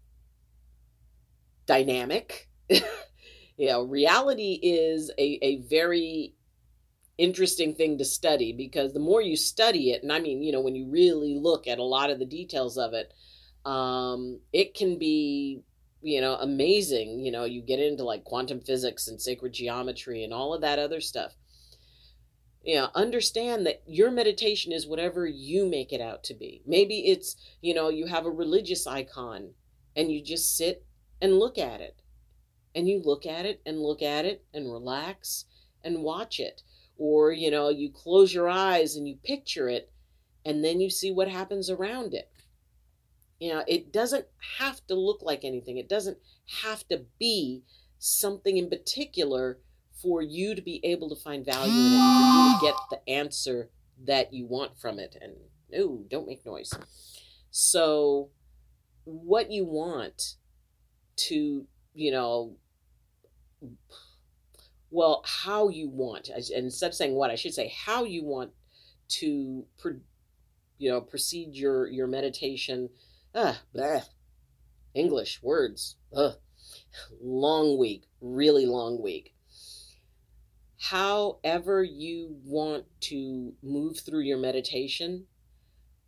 dynamic. 1.66 2.48
you 2.68 3.68
know, 3.68 3.82
reality 3.82 4.58
is 4.62 5.10
a, 5.18 5.38
a 5.42 5.56
very 5.62 6.34
interesting 7.18 7.74
thing 7.74 7.98
to 7.98 8.04
study 8.04 8.52
because 8.52 8.92
the 8.92 9.00
more 9.00 9.20
you 9.20 9.36
study 9.36 9.90
it, 9.90 10.02
and 10.02 10.12
I 10.12 10.18
mean, 10.18 10.42
you 10.42 10.52
know, 10.52 10.60
when 10.60 10.74
you 10.74 10.90
really 10.90 11.38
look 11.38 11.66
at 11.66 11.78
a 11.78 11.84
lot 11.84 12.10
of 12.10 12.18
the 12.18 12.26
details 12.26 12.78
of 12.78 12.94
it, 12.94 13.12
um, 13.64 14.40
it 14.52 14.74
can 14.74 14.98
be, 14.98 15.62
you 16.00 16.20
know, 16.20 16.34
amazing. 16.36 17.20
You 17.20 17.30
know, 17.30 17.44
you 17.44 17.62
get 17.62 17.78
into 17.78 18.04
like 18.04 18.24
quantum 18.24 18.60
physics 18.60 19.08
and 19.08 19.20
sacred 19.20 19.52
geometry 19.52 20.24
and 20.24 20.32
all 20.32 20.54
of 20.54 20.62
that 20.62 20.78
other 20.78 21.00
stuff. 21.00 21.34
You 22.62 22.76
know, 22.76 22.90
understand 22.94 23.66
that 23.66 23.82
your 23.86 24.10
meditation 24.10 24.72
is 24.72 24.86
whatever 24.86 25.26
you 25.26 25.66
make 25.66 25.92
it 25.92 26.00
out 26.00 26.22
to 26.24 26.34
be. 26.34 26.62
Maybe 26.64 27.06
it's, 27.08 27.36
you 27.60 27.74
know, 27.74 27.88
you 27.88 28.06
have 28.06 28.24
a 28.24 28.30
religious 28.30 28.86
icon 28.86 29.50
and 29.96 30.12
you 30.12 30.22
just 30.22 30.56
sit 30.56 30.84
and 31.20 31.38
look 31.38 31.58
at 31.58 31.80
it. 31.80 31.96
And 32.74 32.88
you 32.88 33.02
look 33.04 33.26
at 33.26 33.44
it 33.44 33.60
and 33.66 33.80
look 33.80 34.00
at 34.00 34.24
it 34.24 34.44
and 34.54 34.72
relax 34.72 35.44
and 35.84 36.02
watch 36.02 36.40
it 36.40 36.62
or 36.98 37.32
you 37.32 37.50
know 37.50 37.68
you 37.68 37.90
close 37.90 38.32
your 38.32 38.48
eyes 38.48 38.96
and 38.96 39.08
you 39.08 39.16
picture 39.24 39.68
it 39.68 39.90
and 40.44 40.64
then 40.64 40.80
you 40.80 40.90
see 40.90 41.10
what 41.10 41.28
happens 41.28 41.70
around 41.70 42.14
it 42.14 42.30
you 43.40 43.52
know 43.52 43.64
it 43.66 43.92
doesn't 43.92 44.26
have 44.58 44.84
to 44.86 44.94
look 44.94 45.20
like 45.22 45.44
anything 45.44 45.76
it 45.76 45.88
doesn't 45.88 46.18
have 46.62 46.86
to 46.88 47.04
be 47.18 47.62
something 47.98 48.56
in 48.56 48.68
particular 48.68 49.58
for 50.00 50.22
you 50.22 50.54
to 50.54 50.62
be 50.62 50.80
able 50.84 51.08
to 51.08 51.16
find 51.16 51.44
value 51.44 51.72
in 51.72 51.92
it 51.92 51.98
for 51.98 52.38
you 52.38 52.58
to 52.58 52.66
get 52.66 52.74
the 52.90 53.12
answer 53.12 53.70
that 54.04 54.32
you 54.32 54.46
want 54.46 54.78
from 54.78 54.98
it 54.98 55.16
and 55.20 55.32
no 55.70 56.02
don't 56.10 56.26
make 56.26 56.44
noise 56.44 56.72
so 57.50 58.30
what 59.04 59.50
you 59.50 59.64
want 59.64 60.34
to 61.16 61.66
you 61.94 62.10
know 62.10 62.56
well, 64.92 65.22
how 65.24 65.70
you 65.70 65.88
want, 65.88 66.28
instead 66.54 66.88
of 66.88 66.94
saying 66.94 67.14
what, 67.14 67.30
I 67.30 67.34
should 67.34 67.54
say 67.54 67.72
how 67.74 68.04
you 68.04 68.24
want 68.24 68.50
to, 69.08 69.64
you 70.78 70.90
know, 70.90 71.00
proceed 71.00 71.54
your 71.54 71.86
your 71.88 72.06
meditation. 72.06 72.90
Ah, 73.34 73.62
bleh. 73.74 74.04
English 74.94 75.42
words. 75.42 75.96
Ugh. 76.14 76.34
Long 77.22 77.78
week, 77.78 78.04
really 78.20 78.66
long 78.66 79.02
week. 79.02 79.34
However, 80.90 81.84
you 81.84 82.36
want 82.44 82.86
to 83.02 83.54
move 83.62 84.00
through 84.00 84.22
your 84.22 84.38
meditation, 84.38 85.26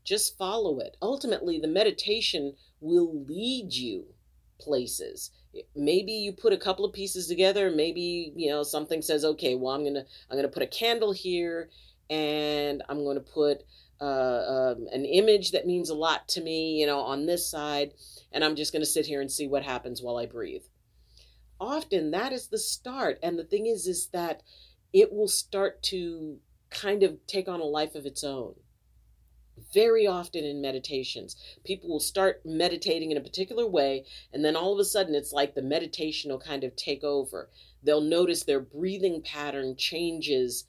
just 0.03 0.37
follow 0.37 0.81
it. 0.81 0.97
Ultimately, 1.01 1.61
the 1.61 1.69
meditation 1.69 2.55
will 2.81 3.25
lead 3.25 3.73
you 3.73 4.07
places. 4.61 5.31
Maybe 5.77 6.13
you 6.13 6.33
put 6.33 6.53
a 6.53 6.59
couple 6.59 6.85
of 6.85 6.93
pieces 6.93 7.29
together. 7.29 7.71
Maybe 7.71 8.33
you 8.35 8.51
know 8.51 8.65
something 8.65 9.01
says 9.01 9.25
okay 9.25 9.55
well 9.55 9.75
i'm 9.75 9.85
gonna 9.85 10.05
i'm 10.31 10.37
gonna 10.37 10.49
put 10.49 10.63
a 10.63 10.67
candle 10.67 11.13
here 11.13 11.71
and 12.11 12.83
i'm 12.89 13.05
gonna 13.05 13.21
put 13.21 13.63
uh, 14.01 14.75
um, 14.75 14.87
an 14.93 15.05
image 15.05 15.53
that 15.53 15.67
means 15.67 15.89
a 15.89 15.95
lot 15.95 16.29
to 16.29 16.41
me 16.41 16.81
you 16.81 16.87
know 16.87 16.99
on 16.99 17.27
this 17.27 17.49
side 17.49 17.93
and 18.33 18.45
i'm 18.45 18.57
just 18.57 18.73
gonna 18.73 18.85
sit 18.85 19.07
here 19.07 19.21
and 19.21 19.31
see 19.31 19.47
what 19.47 19.63
happens 19.63 20.03
while 20.03 20.17
i 20.17 20.27
breathe. 20.27 20.65
Often 21.61 22.11
that 22.11 22.33
is 22.33 22.49
the 22.49 22.59
start 22.59 23.19
and 23.23 23.39
the 23.39 23.45
thing 23.45 23.67
is 23.67 23.87
is 23.87 24.09
that 24.09 24.43
it 24.95 25.13
will 25.13 25.29
start 25.29 25.83
to 25.83 26.39
kind 26.71 27.03
of 27.03 27.19
take 27.27 27.49
on 27.49 27.61
a 27.61 27.65
life 27.65 27.95
of 27.95 28.07
its 28.07 28.25
own 28.25 28.55
very 29.73 30.07
often 30.07 30.45
in 30.45 30.61
meditations. 30.61 31.37
People 31.65 31.89
will 31.89 32.01
start 32.01 32.43
meditating 32.45 33.11
in 33.11 33.17
a 33.17 33.21
particular 33.23 33.67
way, 33.67 34.05
and 34.33 34.45
then 34.45 34.57
all 34.57 34.73
of 34.73 34.79
a 34.79 34.85
sudden 34.85 35.15
it's 35.15 35.33
like 35.33 35.55
the 35.55 35.63
meditation 35.63 36.31
will 36.31 36.41
kind 36.41 36.65
of 36.65 36.75
take 36.77 37.05
over. 37.05 37.51
They'll 37.83 38.01
notice 38.01 38.45
their 38.45 38.61
breathing 38.61 39.23
pattern 39.23 39.77
changes 39.77 40.65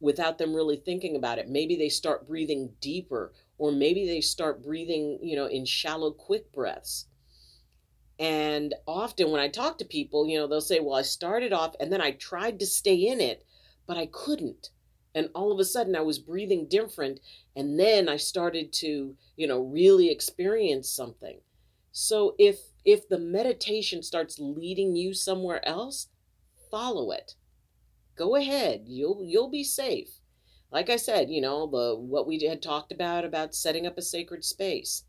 without 0.00 0.38
them 0.38 0.54
really 0.54 0.76
thinking 0.76 1.16
about 1.16 1.38
it. 1.38 1.48
Maybe 1.48 1.76
they 1.76 1.88
start 1.88 2.28
breathing 2.28 2.74
deeper, 2.80 3.32
or 3.58 3.72
maybe 3.72 4.06
they 4.06 4.20
start 4.20 4.62
breathing, 4.62 5.18
you 5.22 5.34
know, 5.34 5.46
in 5.46 5.64
shallow, 5.64 6.12
quick 6.12 6.52
breaths. 6.52 7.06
And 8.20 8.74
often 8.86 9.30
when 9.30 9.40
I 9.40 9.48
talk 9.48 9.78
to 9.78 9.84
people, 9.84 10.26
you 10.26 10.38
know, 10.38 10.46
they'll 10.46 10.60
say, 10.60 10.80
Well, 10.80 10.96
I 10.96 11.02
started 11.02 11.52
off 11.52 11.74
and 11.78 11.92
then 11.92 12.00
I 12.00 12.12
tried 12.12 12.58
to 12.60 12.66
stay 12.66 12.94
in 12.94 13.20
it, 13.20 13.44
but 13.88 13.96
I 13.96 14.06
couldn't. 14.06 14.70
And 15.14 15.30
all 15.34 15.50
of 15.50 15.58
a 15.58 15.64
sudden 15.64 15.96
i 15.96 16.02
was 16.02 16.20
breathing 16.20 16.68
different 16.68 17.18
and 17.56 17.80
then 17.80 18.08
i 18.08 18.16
started 18.16 18.72
to 18.74 19.16
you 19.36 19.46
know 19.48 19.60
really 19.60 20.10
experience 20.10 20.88
something. 20.88 21.40
So 21.90 22.36
if 22.38 22.58
if 22.84 23.08
the 23.08 23.18
meditation 23.18 24.02
starts 24.02 24.38
leading 24.38 24.94
you 24.94 25.14
somewhere 25.14 25.66
else 25.66 26.08
follow 26.70 27.10
it. 27.10 27.34
Go 28.16 28.36
ahead. 28.36 28.84
You'll 28.86 29.24
you'll 29.24 29.50
be 29.50 29.64
safe. 29.64 30.20
Like 30.70 30.90
i 30.90 30.96
said 30.96 31.30
you 31.30 31.40
know 31.40 31.66
the 31.66 31.98
what 31.98 32.26
we 32.26 32.38
had 32.44 32.62
talked 32.62 32.92
about 32.92 33.24
about 33.24 33.54
setting 33.54 33.86
up 33.86 33.96
a 33.96 34.02
sacred 34.02 34.44
space. 34.44 35.04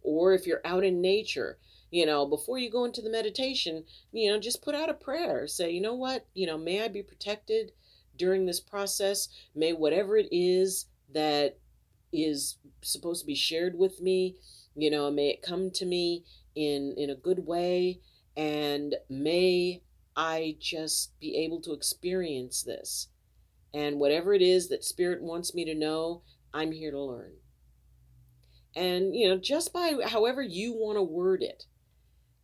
Or 0.00 0.32
if 0.32 0.46
you're 0.46 0.66
out 0.66 0.84
in 0.84 1.00
nature 1.00 1.58
you 1.90 2.06
know 2.06 2.24
before 2.26 2.58
you 2.58 2.70
go 2.70 2.84
into 2.86 3.02
the 3.02 3.10
meditation 3.10 3.84
you 4.12 4.30
know 4.30 4.38
just 4.40 4.62
put 4.62 4.74
out 4.74 4.88
a 4.88 4.94
prayer. 4.94 5.46
Say 5.46 5.70
you 5.70 5.80
know 5.80 5.94
what? 5.94 6.26
You 6.34 6.46
know 6.46 6.58
may 6.58 6.82
i 6.82 6.88
be 6.88 7.02
protected 7.02 7.72
during 8.16 8.46
this 8.46 8.60
process. 8.60 9.28
May 9.54 9.72
whatever 9.72 10.16
it 10.16 10.28
is 10.30 10.86
that 11.12 11.58
is 12.12 12.56
supposed 12.82 13.20
to 13.20 13.26
be 13.26 13.34
shared 13.34 13.78
with 13.78 14.00
me, 14.00 14.36
you 14.74 14.90
know, 14.90 15.10
may 15.10 15.30
it 15.30 15.42
come 15.42 15.70
to 15.72 15.86
me 15.86 16.24
in 16.54 16.94
in 16.96 17.10
a 17.10 17.14
good 17.14 17.46
way 17.46 18.00
and 18.36 18.96
may 19.08 19.82
I 20.16 20.56
just 20.60 21.18
be 21.20 21.36
able 21.36 21.60
to 21.62 21.72
experience 21.72 22.62
this. 22.62 23.08
And 23.74 23.98
whatever 23.98 24.34
it 24.34 24.42
is 24.42 24.68
that 24.68 24.84
spirit 24.84 25.22
wants 25.22 25.54
me 25.54 25.64
to 25.64 25.74
know, 25.74 26.22
I'm 26.52 26.72
here 26.72 26.90
to 26.90 27.00
learn. 27.00 27.32
And 28.74 29.14
you 29.14 29.28
know, 29.28 29.38
just 29.38 29.72
by 29.72 29.94
however 30.06 30.42
you 30.42 30.72
want 30.72 30.96
to 30.96 31.02
word 31.02 31.42
it, 31.42 31.64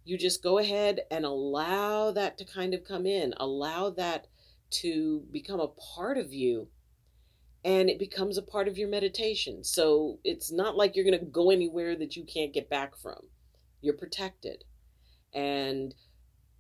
you 0.05 0.17
just 0.17 0.43
go 0.43 0.59
ahead 0.59 1.01
and 1.11 1.25
allow 1.25 2.11
that 2.13 2.39
to 2.39 2.45
kind 2.45 2.73
of 2.73 2.85
come 2.85 3.07
in. 3.07 3.35
Allow 3.37 3.91
that 3.91 4.27
to 4.71 5.25
become 5.31 5.61
a 5.61 5.69
part 5.69 6.19
of 6.19 6.33
you 6.33 6.69
and 7.65 7.91
it 7.91 7.99
becomes 7.99 8.39
a 8.39 8.43
part 8.43 8.69
of 8.69 8.79
your 8.79 8.89
meditation. 8.89 9.65
So 9.65 10.21
it's 10.25 10.53
not 10.53 10.77
like 10.77 10.95
you're 10.95 11.05
going 11.05 11.19
to 11.19 11.25
go 11.25 11.51
anywhere 11.51 11.97
that 11.97 12.17
you 12.17 12.25
can't 12.25 12.55
get 12.55 12.71
back 12.71 12.97
from. 12.97 13.19
You're 13.81 13.97
protected. 13.97 14.65
And 15.35 15.95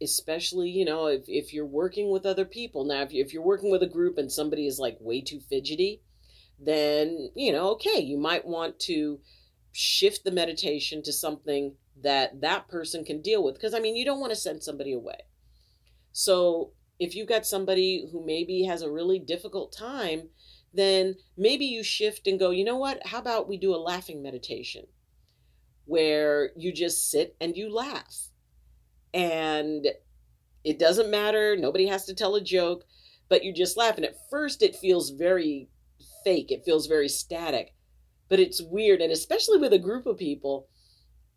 especially, 0.02 0.70
you 0.70 0.84
know, 0.84 1.06
if, 1.06 1.22
if 1.26 1.52
you're 1.52 1.66
working 1.66 2.10
with 2.10 2.26
other 2.26 2.44
people. 2.44 2.84
Now, 2.84 3.02
if, 3.02 3.12
you, 3.12 3.24
if 3.24 3.32
you're 3.32 3.42
working 3.42 3.70
with 3.70 3.82
a 3.82 3.88
group 3.88 4.18
and 4.18 4.30
somebody 4.30 4.66
is 4.66 4.78
like 4.78 4.96
way 5.00 5.20
too 5.20 5.40
fidgety, 5.40 6.02
then, 6.58 7.30
you 7.34 7.52
know, 7.52 7.70
okay, 7.70 8.00
you 8.00 8.18
might 8.18 8.46
want 8.46 8.78
to 8.80 9.20
shift 9.72 10.24
the 10.24 10.30
meditation 10.30 11.02
to 11.04 11.12
something 11.12 11.74
that 12.02 12.40
that 12.40 12.68
person 12.68 13.04
can 13.04 13.22
deal 13.22 13.42
with. 13.42 13.54
Because, 13.54 13.74
I 13.74 13.80
mean, 13.80 13.96
you 13.96 14.04
don't 14.04 14.20
want 14.20 14.32
to 14.32 14.38
send 14.38 14.62
somebody 14.62 14.92
away. 14.92 15.20
So 16.12 16.72
if 16.98 17.14
you've 17.14 17.28
got 17.28 17.46
somebody 17.46 18.08
who 18.10 18.24
maybe 18.24 18.64
has 18.64 18.82
a 18.82 18.90
really 18.90 19.18
difficult 19.18 19.72
time, 19.72 20.28
then 20.74 21.16
maybe 21.36 21.64
you 21.64 21.82
shift 21.82 22.26
and 22.26 22.38
go, 22.38 22.50
you 22.50 22.64
know 22.64 22.76
what? 22.76 23.06
How 23.06 23.18
about 23.18 23.48
we 23.48 23.56
do 23.56 23.74
a 23.74 23.76
laughing 23.76 24.22
meditation 24.22 24.86
where 25.86 26.50
you 26.56 26.72
just 26.72 27.10
sit 27.10 27.36
and 27.40 27.56
you 27.56 27.72
laugh? 27.72 28.28
And 29.14 29.86
it 30.64 30.78
doesn't 30.78 31.10
matter. 31.10 31.56
Nobody 31.56 31.86
has 31.86 32.04
to 32.06 32.14
tell 32.14 32.34
a 32.34 32.40
joke, 32.42 32.84
but 33.28 33.44
you 33.44 33.52
just 33.52 33.76
laugh. 33.76 33.96
And 33.96 34.04
at 34.04 34.28
first, 34.30 34.62
it 34.62 34.76
feels 34.76 35.10
very 35.10 35.68
fake, 36.24 36.50
it 36.50 36.64
feels 36.64 36.86
very 36.86 37.08
static, 37.08 37.74
but 38.28 38.40
it's 38.40 38.60
weird. 38.60 39.00
And 39.00 39.12
especially 39.12 39.58
with 39.58 39.72
a 39.72 39.78
group 39.78 40.06
of 40.06 40.18
people, 40.18 40.68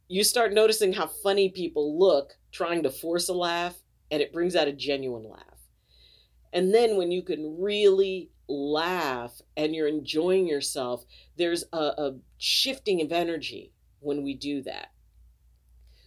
you 0.08 0.24
start 0.24 0.54
noticing 0.54 0.92
how 0.92 1.08
funny 1.08 1.50
people 1.50 1.98
look 1.98 2.34
trying 2.52 2.84
to 2.84 2.90
force 2.90 3.30
a 3.30 3.34
laugh, 3.34 3.76
and 4.10 4.22
it 4.22 4.34
brings 4.34 4.58
out 4.58 4.68
a 4.68 4.74
genuine 4.74 5.24
laugh. 5.30 5.51
And 6.54 6.74
then 6.74 6.98
when 6.98 7.12
you 7.12 7.22
can 7.22 7.58
really 7.60 8.30
laugh 8.48 9.42
and 9.56 9.74
you're 9.74 9.88
enjoying 9.88 10.48
yourself, 10.48 11.06
there's 11.38 11.64
a, 11.72 11.78
a 11.78 12.16
shifting 12.38 13.02
of 13.02 13.12
energy 13.12 13.72
when 14.00 14.24
we 14.24 14.34
do 14.34 14.62
that. 14.64 14.92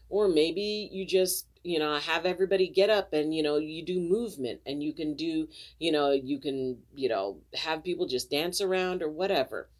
Or 0.08 0.28
maybe 0.28 0.88
you 0.92 1.06
just 1.06 1.46
you 1.64 1.78
know 1.78 1.96
have 1.96 2.26
everybody 2.26 2.68
get 2.68 2.90
up 2.90 3.12
and 3.12 3.34
you 3.34 3.42
know 3.42 3.56
you 3.56 3.82
do 3.82 3.98
movement 3.98 4.60
and 4.66 4.82
you 4.82 4.92
can 4.92 5.14
do 5.14 5.48
you 5.78 5.90
know 5.90 6.12
you 6.12 6.38
can 6.38 6.76
you 6.94 7.08
know 7.08 7.38
have 7.54 7.82
people 7.82 8.06
just 8.06 8.30
dance 8.30 8.60
around 8.60 9.02
or 9.02 9.08
whatever 9.08 9.70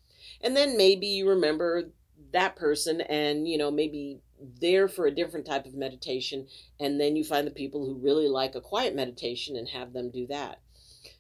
and 0.41 0.57
then 0.57 0.79
maybe 0.79 1.07
you 1.07 1.29
remember 1.29 1.91
that 2.33 2.57
person 2.57 3.03
and 3.03 3.47
you 3.47 3.59
know 3.59 3.71
maybe 3.71 4.19
there 4.61 4.89
for 4.89 5.07
a 5.07 5.15
different 5.15 5.47
type 5.47 5.67
of 5.67 5.75
meditation 5.75 6.47
and 6.81 7.01
then 7.01 7.17
you 7.17 7.25
find 7.25 7.47
the 7.47 7.53
people 7.53 7.85
who 7.85 7.95
really 7.95 8.29
like 8.29 8.55
a 8.55 8.61
quiet 8.61 8.95
meditation 8.95 9.57
and 9.57 9.69
have 9.69 9.93
them 9.93 10.11
do 10.11 10.27
that 10.27 10.61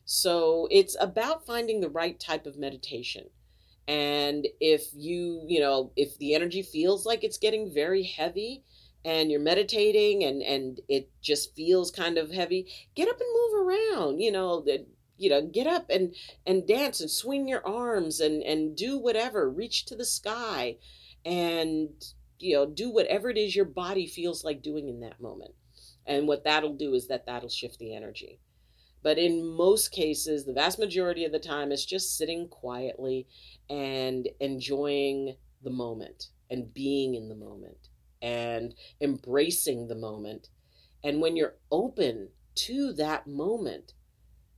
so 0.04 0.68
it's 0.70 0.96
about 1.00 1.46
finding 1.46 1.80
the 1.80 1.88
right 1.88 2.18
type 2.18 2.46
of 2.46 2.58
meditation. 2.58 3.30
And 3.86 4.46
if 4.60 4.88
you, 4.94 5.44
you 5.46 5.60
know, 5.60 5.92
if 5.96 6.18
the 6.18 6.34
energy 6.34 6.62
feels 6.62 7.04
like 7.04 7.24
it's 7.24 7.38
getting 7.38 7.72
very 7.72 8.02
heavy 8.02 8.64
and 9.04 9.30
you're 9.30 9.40
meditating 9.40 10.24
and 10.24 10.42
and 10.42 10.80
it 10.88 11.10
just 11.20 11.54
feels 11.54 11.90
kind 11.90 12.16
of 12.16 12.30
heavy, 12.30 12.66
get 12.94 13.08
up 13.08 13.20
and 13.20 13.28
move 13.32 13.66
around, 13.66 14.20
you 14.20 14.32
know, 14.32 14.64
you 15.18 15.30
know, 15.30 15.42
get 15.42 15.66
up 15.66 15.90
and 15.90 16.14
and 16.46 16.66
dance 16.66 17.00
and 17.00 17.10
swing 17.10 17.46
your 17.46 17.66
arms 17.66 18.20
and 18.20 18.42
and 18.42 18.76
do 18.76 18.98
whatever, 18.98 19.50
reach 19.50 19.84
to 19.86 19.96
the 19.96 20.04
sky 20.04 20.76
and 21.24 21.90
you 22.38 22.54
know, 22.54 22.66
do 22.66 22.90
whatever 22.90 23.30
it 23.30 23.38
is 23.38 23.54
your 23.54 23.64
body 23.64 24.06
feels 24.06 24.44
like 24.44 24.62
doing 24.62 24.88
in 24.88 25.00
that 25.00 25.20
moment. 25.20 25.54
And 26.06 26.28
what 26.28 26.44
that'll 26.44 26.76
do 26.76 26.94
is 26.94 27.08
that 27.08 27.26
that'll 27.26 27.48
shift 27.48 27.78
the 27.78 27.94
energy. 27.94 28.40
But 29.02 29.18
in 29.18 29.46
most 29.46 29.92
cases, 29.92 30.44
the 30.44 30.52
vast 30.52 30.78
majority 30.78 31.24
of 31.24 31.32
the 31.32 31.38
time, 31.38 31.72
it's 31.72 31.84
just 31.84 32.16
sitting 32.16 32.48
quietly 32.48 33.26
and 33.68 34.28
enjoying 34.40 35.36
the 35.62 35.70
moment 35.70 36.28
and 36.50 36.72
being 36.72 37.14
in 37.14 37.28
the 37.28 37.34
moment 37.34 37.88
and 38.22 38.74
embracing 39.00 39.88
the 39.88 39.94
moment. 39.94 40.48
And 41.02 41.20
when 41.20 41.36
you're 41.36 41.56
open 41.70 42.28
to 42.54 42.92
that 42.94 43.26
moment, 43.26 43.92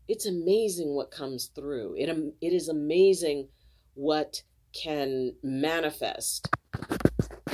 it's 0.07 0.27
amazing 0.27 0.95
what 0.95 1.11
comes 1.11 1.47
through. 1.47 1.97
It, 1.99 2.09
it 2.41 2.53
is 2.53 2.69
amazing 2.69 3.49
what 3.95 4.43
can 4.73 5.35
manifest. 5.43 6.49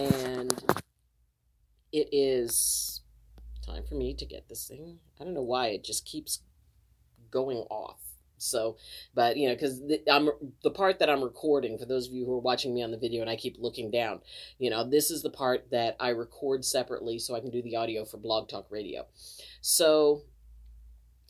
And 0.02 0.52
it 1.92 2.08
is 2.12 3.02
time 3.64 3.84
for 3.88 3.94
me 3.94 4.14
to 4.14 4.26
get 4.26 4.48
this 4.48 4.66
thing. 4.66 4.98
I 5.20 5.24
don't 5.24 5.34
know 5.34 5.42
why 5.42 5.68
it 5.68 5.84
just 5.84 6.04
keeps 6.04 6.40
going 7.30 7.58
off. 7.70 8.00
So, 8.38 8.76
but 9.14 9.36
you 9.36 9.48
know, 9.48 9.54
because 9.54 9.80
I'm 10.10 10.30
the 10.64 10.70
part 10.70 10.98
that 10.98 11.08
I'm 11.08 11.22
recording 11.22 11.78
for 11.78 11.86
those 11.86 12.08
of 12.08 12.12
you 12.12 12.24
who 12.24 12.32
are 12.34 12.40
watching 12.40 12.74
me 12.74 12.82
on 12.82 12.90
the 12.90 12.98
video, 12.98 13.20
and 13.20 13.30
I 13.30 13.36
keep 13.36 13.56
looking 13.58 13.90
down. 13.90 14.20
You 14.58 14.70
know, 14.70 14.88
this 14.88 15.12
is 15.12 15.22
the 15.22 15.30
part 15.30 15.70
that 15.70 15.96
I 16.00 16.08
record 16.08 16.64
separately 16.64 17.20
so 17.20 17.36
I 17.36 17.40
can 17.40 17.50
do 17.50 17.62
the 17.62 17.76
audio 17.76 18.04
for 18.04 18.16
Blog 18.16 18.48
Talk 18.48 18.66
Radio. 18.70 19.06
So, 19.60 20.22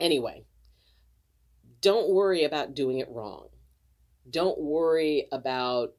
anyway, 0.01 0.45
don't 1.83 2.09
worry 2.09 2.45
about 2.45 2.75
doing 2.75 2.99
it 2.99 3.11
wrong. 3.11 3.49
Don't 4.31 4.59
worry 4.59 5.27
about, 5.33 5.93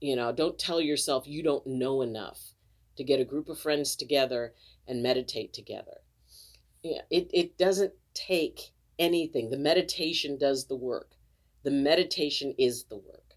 you 0.00 0.16
know, 0.16 0.32
don't 0.32 0.58
tell 0.58 0.80
yourself 0.80 1.26
you 1.26 1.42
don't 1.42 1.66
know 1.66 2.02
enough 2.02 2.54
to 2.96 3.04
get 3.04 3.20
a 3.20 3.24
group 3.24 3.48
of 3.48 3.58
friends 3.58 3.96
together 3.96 4.54
and 4.86 5.02
meditate 5.02 5.52
together. 5.52 5.98
Yeah, 6.82 7.02
it, 7.10 7.30
it 7.32 7.58
doesn't 7.58 7.94
take 8.12 8.72
anything. 8.98 9.50
The 9.50 9.56
meditation 9.56 10.36
does 10.38 10.66
the 10.66 10.76
work. 10.76 11.12
The 11.62 11.70
meditation 11.70 12.54
is 12.58 12.84
the 12.84 12.96
work. 12.96 13.34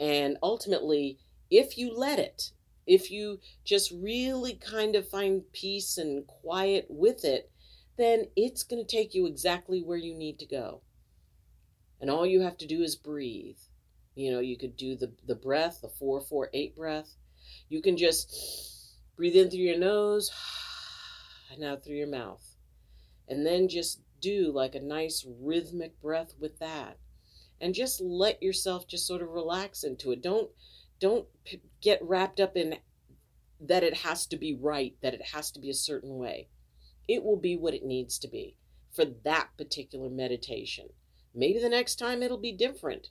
And 0.00 0.36
ultimately, 0.42 1.18
if 1.50 1.78
you 1.78 1.94
let 1.94 2.18
it, 2.18 2.50
if 2.86 3.10
you 3.10 3.40
just 3.64 3.92
really 3.92 4.54
kind 4.54 4.96
of 4.96 5.08
find 5.08 5.42
peace 5.52 5.96
and 5.96 6.26
quiet 6.26 6.86
with 6.88 7.24
it, 7.24 7.50
then 7.96 8.26
it's 8.36 8.64
going 8.64 8.84
to 8.84 8.96
take 8.96 9.14
you 9.14 9.26
exactly 9.26 9.80
where 9.80 9.96
you 9.96 10.14
need 10.14 10.38
to 10.40 10.46
go. 10.46 10.82
And 12.00 12.10
all 12.10 12.26
you 12.26 12.40
have 12.40 12.58
to 12.58 12.66
do 12.66 12.82
is 12.82 12.96
breathe. 12.96 13.58
You 14.14 14.30
know, 14.30 14.40
you 14.40 14.56
could 14.56 14.76
do 14.76 14.96
the, 14.96 15.12
the 15.26 15.34
breath, 15.34 15.80
the 15.82 15.88
448 15.88 16.76
breath. 16.76 17.14
You 17.68 17.82
can 17.82 17.96
just 17.96 18.96
breathe 19.16 19.36
in 19.36 19.50
through 19.50 19.60
your 19.60 19.78
nose 19.78 20.30
and 21.52 21.64
out 21.64 21.84
through 21.84 21.96
your 21.96 22.08
mouth. 22.08 22.42
And 23.28 23.44
then 23.46 23.68
just 23.68 24.00
do 24.20 24.52
like 24.52 24.74
a 24.74 24.80
nice 24.80 25.26
rhythmic 25.40 26.00
breath 26.00 26.34
with 26.38 26.58
that. 26.58 26.98
And 27.60 27.74
just 27.74 28.00
let 28.00 28.42
yourself 28.42 28.86
just 28.86 29.06
sort 29.06 29.22
of 29.22 29.30
relax 29.30 29.84
into 29.84 30.12
it. 30.12 30.22
Don't 30.22 30.50
don't 31.00 31.26
get 31.80 32.02
wrapped 32.02 32.40
up 32.40 32.56
in 32.56 32.76
that 33.60 33.82
it 33.82 33.98
has 33.98 34.26
to 34.26 34.36
be 34.36 34.54
right 34.54 34.94
that 35.02 35.14
it 35.14 35.22
has 35.32 35.50
to 35.52 35.60
be 35.60 35.70
a 35.70 35.74
certain 35.74 36.16
way. 36.16 36.48
It 37.08 37.22
will 37.24 37.36
be 37.36 37.56
what 37.56 37.74
it 37.74 37.84
needs 37.84 38.18
to 38.20 38.28
be 38.28 38.56
for 38.92 39.04
that 39.24 39.48
particular 39.58 40.08
meditation. 40.08 40.88
Maybe 41.34 41.58
the 41.58 41.68
next 41.68 41.96
time 41.96 42.22
it'll 42.22 42.38
be 42.38 42.52
different 42.52 43.08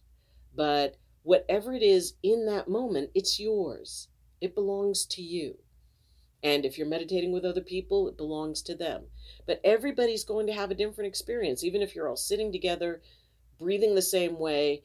but 0.55 0.95
whatever 1.23 1.73
it 1.73 1.83
is 1.83 2.13
in 2.23 2.45
that 2.45 2.67
moment 2.67 3.09
it's 3.15 3.39
yours 3.39 4.07
it 4.41 4.55
belongs 4.55 5.05
to 5.05 5.21
you 5.21 5.57
and 6.43 6.65
if 6.65 6.77
you're 6.77 6.85
meditating 6.85 7.31
with 7.31 7.45
other 7.45 7.61
people, 7.61 8.09
it 8.09 8.17
belongs 8.17 8.61
to 8.63 8.75
them. 8.75 9.05
But 9.47 9.61
everybody's 9.63 10.25
going 10.25 10.45
to 10.47 10.53
have 10.53 10.71
a 10.71 10.75
different 10.75 11.07
experience. 11.07 11.63
Even 11.63 11.81
if 11.81 11.95
you're 11.95 12.09
all 12.09 12.17
sitting 12.17 12.51
together, 12.51 13.01
breathing 13.57 13.95
the 13.95 14.01
same 14.01 14.37
way, 14.37 14.83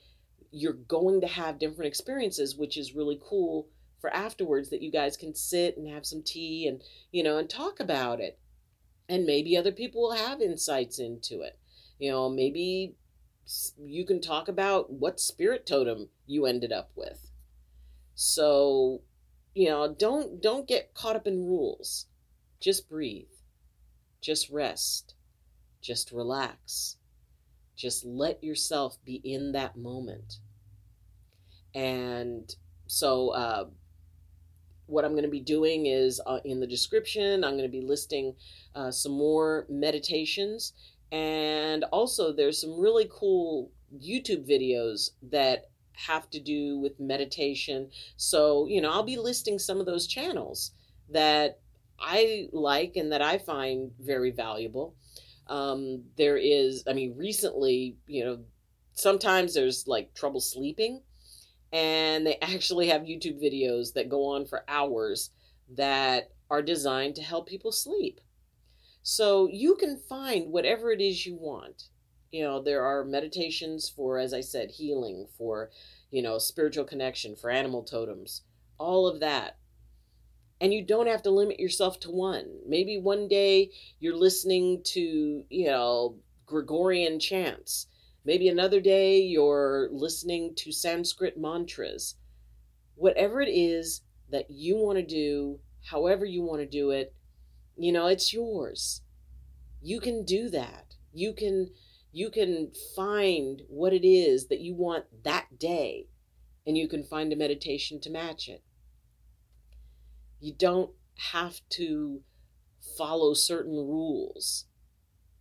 you're 0.52 0.72
going 0.72 1.20
to 1.20 1.26
have 1.26 1.58
different 1.58 1.88
experiences, 1.88 2.56
which 2.56 2.76
is 2.76 2.94
really 2.94 3.20
cool 3.20 3.68
for 4.00 4.14
afterwards 4.14 4.70
that 4.70 4.82
you 4.82 4.92
guys 4.92 5.16
can 5.16 5.34
sit 5.34 5.76
and 5.76 5.88
have 5.88 6.06
some 6.06 6.22
tea 6.22 6.68
and, 6.68 6.80
you 7.10 7.24
know, 7.24 7.38
and 7.38 7.50
talk 7.50 7.80
about 7.80 8.20
it. 8.20 8.38
And 9.08 9.26
maybe 9.26 9.56
other 9.56 9.72
people 9.72 10.02
will 10.02 10.12
have 10.12 10.40
insights 10.40 11.00
into 11.00 11.40
it. 11.40 11.58
You 11.98 12.12
know, 12.12 12.28
maybe 12.28 12.94
you 13.78 14.04
can 14.04 14.20
talk 14.20 14.48
about 14.48 14.92
what 14.92 15.20
spirit 15.20 15.66
totem 15.66 16.08
you 16.26 16.46
ended 16.46 16.72
up 16.72 16.90
with. 16.94 17.30
So 18.14 19.02
you 19.54 19.68
know 19.68 19.94
don't 19.98 20.40
don't 20.40 20.68
get 20.68 20.94
caught 20.94 21.16
up 21.16 21.26
in 21.26 21.46
rules. 21.46 22.06
Just 22.60 22.88
breathe. 22.88 23.26
Just 24.20 24.50
rest. 24.50 25.14
Just 25.80 26.12
relax. 26.12 26.96
Just 27.76 28.04
let 28.04 28.42
yourself 28.42 28.98
be 29.04 29.20
in 29.24 29.52
that 29.52 29.76
moment. 29.76 30.38
And 31.74 32.52
so 32.88 33.28
uh, 33.30 33.64
what 34.88 35.04
i'm 35.04 35.12
going 35.12 35.22
to 35.22 35.30
be 35.30 35.40
doing 35.40 35.86
is 35.86 36.20
uh, 36.26 36.40
in 36.44 36.60
the 36.60 36.66
description 36.66 37.44
i'm 37.44 37.52
going 37.52 37.62
to 37.62 37.68
be 37.68 37.82
listing 37.82 38.34
uh, 38.74 38.90
some 38.90 39.12
more 39.12 39.66
meditations 39.68 40.72
and 41.12 41.84
also 41.84 42.32
there's 42.32 42.60
some 42.60 42.78
really 42.78 43.08
cool 43.10 43.70
youtube 43.98 44.48
videos 44.48 45.10
that 45.22 45.66
have 46.06 46.30
to 46.30 46.40
do 46.40 46.78
with 46.78 47.00
meditation. 47.00 47.90
So, 48.16 48.66
you 48.68 48.80
know, 48.80 48.90
I'll 48.90 49.02
be 49.02 49.16
listing 49.16 49.58
some 49.58 49.80
of 49.80 49.86
those 49.86 50.06
channels 50.06 50.72
that 51.10 51.58
I 51.98 52.48
like 52.52 52.94
and 52.96 53.10
that 53.12 53.22
I 53.22 53.38
find 53.38 53.90
very 53.98 54.30
valuable. 54.30 54.94
Um, 55.48 56.04
there 56.16 56.36
is, 56.36 56.84
I 56.86 56.92
mean, 56.92 57.16
recently, 57.16 57.96
you 58.06 58.24
know, 58.24 58.38
sometimes 58.92 59.54
there's 59.54 59.88
like 59.88 60.14
trouble 60.14 60.40
sleeping, 60.40 61.02
and 61.72 62.26
they 62.26 62.38
actually 62.42 62.88
have 62.88 63.02
YouTube 63.02 63.42
videos 63.42 63.94
that 63.94 64.08
go 64.08 64.26
on 64.26 64.46
for 64.46 64.64
hours 64.68 65.30
that 65.76 66.30
are 66.48 66.62
designed 66.62 67.16
to 67.16 67.22
help 67.22 67.48
people 67.48 67.72
sleep. 67.72 68.20
So 69.10 69.48
you 69.50 69.76
can 69.76 69.96
find 69.96 70.52
whatever 70.52 70.92
it 70.92 71.00
is 71.00 71.26
you 71.26 71.36
want 71.36 71.84
you 72.30 72.44
know 72.44 72.62
there 72.62 72.82
are 72.84 73.06
meditations 73.06 73.88
for 73.88 74.18
as 74.18 74.34
i 74.34 74.40
said 74.42 74.70
healing 74.70 75.26
for 75.38 75.70
you 76.10 76.22
know, 76.22 76.38
spiritual 76.38 76.84
connection, 76.84 77.36
for 77.36 77.50
animal 77.50 77.82
totems, 77.82 78.42
all 78.78 79.06
of 79.06 79.20
that. 79.20 79.56
And 80.60 80.72
you 80.72 80.84
don't 80.84 81.06
have 81.06 81.22
to 81.22 81.30
limit 81.30 81.60
yourself 81.60 82.00
to 82.00 82.10
one. 82.10 82.46
Maybe 82.66 82.98
one 82.98 83.28
day 83.28 83.70
you're 84.00 84.16
listening 84.16 84.82
to, 84.84 85.44
you 85.48 85.66
know, 85.66 86.16
Gregorian 86.46 87.20
chants. 87.20 87.86
Maybe 88.24 88.48
another 88.48 88.80
day 88.80 89.20
you're 89.20 89.88
listening 89.92 90.54
to 90.56 90.72
Sanskrit 90.72 91.38
mantras. 91.38 92.16
Whatever 92.96 93.40
it 93.40 93.50
is 93.50 94.02
that 94.30 94.50
you 94.50 94.76
want 94.76 94.98
to 94.98 95.04
do, 95.04 95.60
however 95.84 96.24
you 96.24 96.42
want 96.42 96.60
to 96.60 96.66
do 96.66 96.90
it, 96.90 97.14
you 97.78 97.92
know, 97.92 98.06
it's 98.06 98.32
yours. 98.32 99.02
You 99.80 100.00
can 100.00 100.24
do 100.24 100.48
that. 100.50 100.94
You 101.12 101.32
can 101.32 101.70
you 102.10 102.30
can 102.30 102.72
find 102.96 103.62
what 103.68 103.92
it 103.92 104.06
is 104.06 104.48
that 104.48 104.60
you 104.60 104.74
want 104.74 105.04
that 105.24 105.58
day 105.58 106.06
and 106.66 106.76
you 106.76 106.88
can 106.88 107.04
find 107.04 107.32
a 107.32 107.36
meditation 107.36 108.00
to 108.00 108.10
match 108.10 108.48
it. 108.48 108.62
You 110.40 110.54
don't 110.54 110.90
have 111.32 111.60
to 111.70 112.22
follow 112.96 113.34
certain 113.34 113.76
rules. 113.76 114.66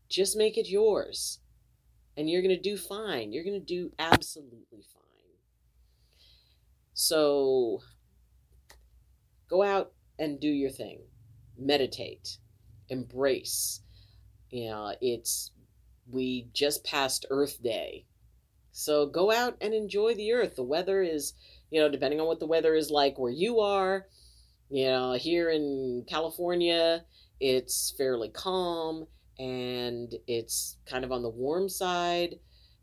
Just 0.10 0.38
make 0.38 0.58
it 0.58 0.69
yours. 0.69 1.39
And 2.15 2.30
you're 2.30 2.41
going 2.41 2.56
to 2.56 2.62
do 2.62 2.78
fine. 2.78 3.32
You're 3.32 3.43
going 3.43 3.60
to 3.60 3.65
do 3.65 3.91
absolutely 4.00 4.84
fine. 4.93 5.38
So 6.93 7.82
go 9.50 9.62
out 9.63 9.93
and 10.17 10.39
do 10.39 10.47
your 10.47 10.71
thing. 10.71 11.02
Meditate. 11.58 12.38
Embrace. 12.89 13.82
You 14.50 14.70
know, 14.70 14.96
it's 15.02 15.52
we 16.10 16.48
just 16.54 16.84
passed 16.84 17.26
Earth 17.30 17.62
Day. 17.62 18.06
So 18.72 19.08
go 19.08 19.32
out 19.32 19.58
and 19.60 19.74
enjoy 19.74 20.13
the 20.13 20.34
earth. 20.34 20.56
The 20.56 20.63
weather 20.63 21.02
is, 21.02 21.34
you 21.72 21.82
know, 21.82 21.89
depending 21.89 22.22
on 22.22 22.28
what 22.28 22.39
the 22.39 22.46
weather 22.46 22.76
is 22.76 22.91
like 22.91 23.17
where 23.17 23.32
you 23.32 23.60
are, 23.60 24.06
you 24.70 24.86
know, 24.86 25.13
here 25.13 25.50
in 25.50 26.06
California, 26.08 27.04
it's 27.39 27.93
fairly 27.98 28.30
calm 28.30 29.08
and 29.39 30.13
it's 30.28 30.78
kind 30.86 31.04
of 31.04 31.12
on 31.12 31.24
the 31.24 31.30
warm 31.30 31.70
side. 31.70 32.36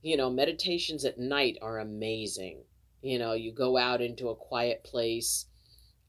You 0.03 0.17
know, 0.17 0.31
meditations 0.31 1.05
at 1.05 1.19
night 1.19 1.59
are 1.63 1.79
amazing. 1.79 2.65
You 3.01 3.19
know, 3.19 3.33
you 3.35 3.53
go 3.53 3.77
out 3.77 4.01
into 4.01 4.31
a 4.31 4.37
quiet 4.37 4.83
place 4.83 5.47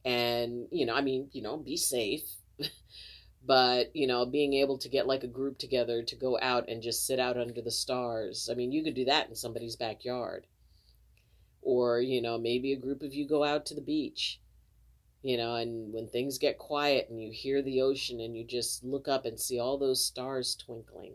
and, 0.04 0.68
you 0.72 0.86
know, 0.86 0.96
I 0.96 1.02
mean, 1.02 1.30
you 1.32 1.42
know, 1.42 1.58
be 1.58 1.78
safe. 1.78 2.24
But 3.46 3.96
you 3.96 4.08
know 4.08 4.26
being 4.26 4.54
able 4.54 4.78
to 4.78 4.90
get 4.90 5.08
like 5.08 5.24
a 5.24 5.28
group 5.28 5.58
together 5.58 6.02
to 6.02 6.16
go 6.16 6.38
out 6.42 6.68
and 6.68 6.82
just 6.82 7.06
sit 7.06 7.20
out 7.20 7.38
under 7.38 7.62
the 7.62 7.72
stars 7.72 8.50
i 8.52 8.56
mean 8.56 8.72
you 8.72 8.84
could 8.84 8.96
do 8.96 9.06
that 9.06 9.30
in 9.30 9.36
somebody's 9.36 9.76
backyard. 9.76 10.48
Or 11.62 12.00
you 12.00 12.22
know 12.22 12.38
maybe 12.38 12.74
a 12.74 12.80
group 12.80 13.02
of 13.02 13.14
you 13.14 13.28
go 13.28 13.44
out 13.44 13.66
to 13.68 13.74
the 13.74 13.82
beach 13.82 14.40
you 15.24 15.36
know 15.36 15.56
and 15.56 15.92
when 15.92 16.08
things 16.08 16.38
get 16.38 16.60
quiet 16.60 17.08
and 17.10 17.20
you 17.20 17.32
hear 17.32 17.64
the 17.64 17.82
ocean 17.82 18.20
and 18.22 18.38
you 18.38 18.46
just 18.46 18.84
look 18.84 19.08
up 19.08 19.26
and 19.26 19.40
see 19.40 19.60
all 19.60 19.80
those 19.80 20.06
stars 20.06 20.56
twinkling 20.56 21.14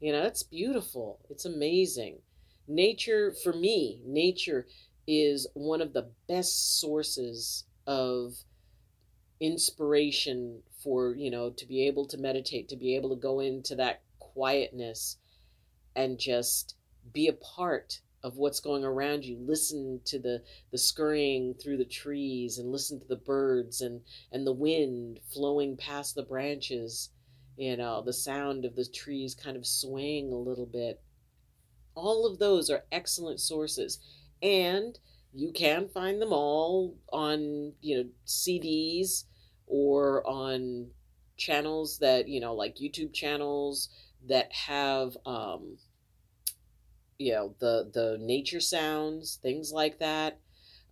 you 0.00 0.12
know 0.12 0.22
it's 0.22 0.42
beautiful. 0.42 1.20
It's 1.28 1.44
amazing. 1.44 2.20
Nature 2.68 3.32
for 3.42 3.52
me 3.52 4.00
nature 4.06 4.66
is 5.06 5.48
one 5.54 5.80
of 5.80 5.92
the 5.92 6.10
best 6.28 6.80
sources 6.80 7.64
of 7.86 8.34
inspiration 9.40 10.62
for 10.82 11.14
you 11.14 11.30
know 11.30 11.50
to 11.50 11.66
be 11.66 11.86
able 11.86 12.06
to 12.06 12.18
meditate 12.18 12.68
to 12.68 12.76
be 12.76 12.96
able 12.96 13.10
to 13.10 13.20
go 13.20 13.40
into 13.40 13.74
that 13.74 14.02
quietness 14.18 15.18
and 15.96 16.18
just 16.18 16.76
be 17.12 17.28
a 17.28 17.32
part 17.32 18.00
of 18.22 18.36
what's 18.36 18.60
going 18.60 18.84
around 18.84 19.24
you. 19.24 19.38
Listen 19.38 20.00
to 20.04 20.18
the 20.18 20.42
the 20.70 20.78
scurrying 20.78 21.54
through 21.54 21.78
the 21.78 21.84
trees 21.84 22.58
and 22.58 22.70
listen 22.70 23.00
to 23.00 23.08
the 23.08 23.16
birds 23.16 23.80
and 23.80 24.02
and 24.32 24.46
the 24.46 24.52
wind 24.52 25.20
flowing 25.32 25.76
past 25.76 26.14
the 26.14 26.22
branches 26.22 27.10
you 27.56 27.76
know 27.76 28.02
the 28.02 28.12
sound 28.12 28.64
of 28.64 28.76
the 28.76 28.86
trees 28.86 29.34
kind 29.34 29.56
of 29.56 29.66
swaying 29.66 30.32
a 30.32 30.36
little 30.36 30.66
bit. 30.66 31.02
All 31.94 32.26
of 32.26 32.38
those 32.38 32.70
are 32.70 32.84
excellent 32.90 33.40
sources. 33.40 33.98
And 34.42 34.98
you 35.34 35.52
can 35.52 35.88
find 35.88 36.20
them 36.20 36.32
all 36.32 36.96
on 37.12 37.72
you 37.80 37.96
know 37.96 38.08
CDs 38.26 39.24
or 39.70 40.26
on 40.28 40.88
channels 41.36 41.98
that 41.98 42.28
you 42.28 42.40
know 42.40 42.54
like 42.54 42.76
youtube 42.76 43.12
channels 43.14 43.88
that 44.28 44.52
have 44.52 45.16
um 45.26 45.78
you 47.18 47.32
know 47.32 47.54
the 47.58 47.90
the 47.92 48.16
nature 48.20 48.60
sounds 48.60 49.38
things 49.42 49.72
like 49.72 49.98
that. 49.98 50.38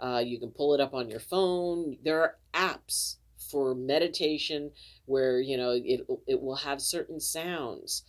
Uh, 0.01 0.23
you 0.25 0.39
can 0.39 0.51
pull 0.51 0.75
it 0.75 0.81
up 0.81 0.95
on 0.95 1.09
your 1.11 1.19
phone. 1.19 1.97
There 2.05 2.21
are 2.21 2.37
apps 2.55 3.17
for 3.51 3.75
meditation 3.75 4.71
where 5.07 5.41
you 5.41 5.57
know 5.57 5.71
it 5.73 6.03
it 6.27 6.41
will 6.41 6.57
have 6.57 6.81
certain 6.81 7.21
sounds. 7.21 8.05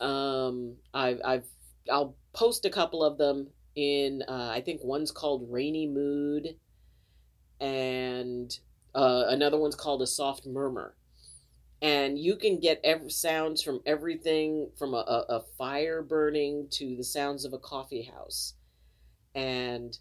Um 0.00 0.76
i've 0.92 1.20
i've 1.24 1.46
i'll 1.90 2.16
post 2.32 2.64
a 2.64 2.70
couple 2.70 3.04
of 3.04 3.18
them 3.18 3.48
in 3.76 4.22
uh, 4.28 4.50
i 4.52 4.60
think 4.60 4.82
one's 4.82 5.12
called 5.12 5.46
rainy 5.50 5.86
mood. 5.86 6.56
And 7.60 8.56
uh, 8.94 9.24
another 9.28 9.58
one's 9.58 9.74
called 9.74 10.02
a 10.02 10.06
soft 10.06 10.46
murmur. 10.46 10.94
And 11.82 12.18
you 12.18 12.36
can 12.36 12.60
get 12.60 12.80
every, 12.82 13.10
sounds 13.10 13.62
from 13.62 13.80
everything 13.84 14.70
from 14.78 14.94
a, 14.94 14.98
a, 14.98 15.36
a 15.36 15.40
fire 15.58 16.02
burning 16.02 16.68
to 16.72 16.96
the 16.96 17.04
sounds 17.04 17.44
of 17.44 17.52
a 17.52 17.58
coffee 17.58 18.02
house. 18.02 18.54
And 19.34 19.98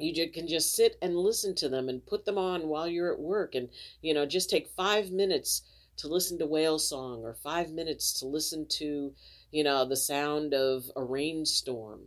you 0.00 0.30
can 0.30 0.48
just 0.48 0.74
sit 0.74 0.96
and 1.02 1.16
listen 1.16 1.54
to 1.56 1.68
them 1.68 1.88
and 1.88 2.04
put 2.06 2.24
them 2.24 2.38
on 2.38 2.68
while 2.68 2.88
you're 2.88 3.12
at 3.12 3.20
work 3.20 3.54
and 3.54 3.68
you 4.02 4.14
know 4.14 4.26
just 4.26 4.50
take 4.50 4.68
five 4.68 5.10
minutes 5.10 5.62
to 5.96 6.08
listen 6.08 6.38
to 6.38 6.46
whale 6.46 6.78
song 6.78 7.22
or 7.22 7.34
five 7.34 7.70
minutes 7.70 8.18
to 8.18 8.26
listen 8.26 8.66
to 8.66 9.12
you 9.50 9.62
know 9.62 9.86
the 9.86 9.96
sound 9.96 10.54
of 10.54 10.84
a 10.96 11.02
rainstorm 11.02 12.00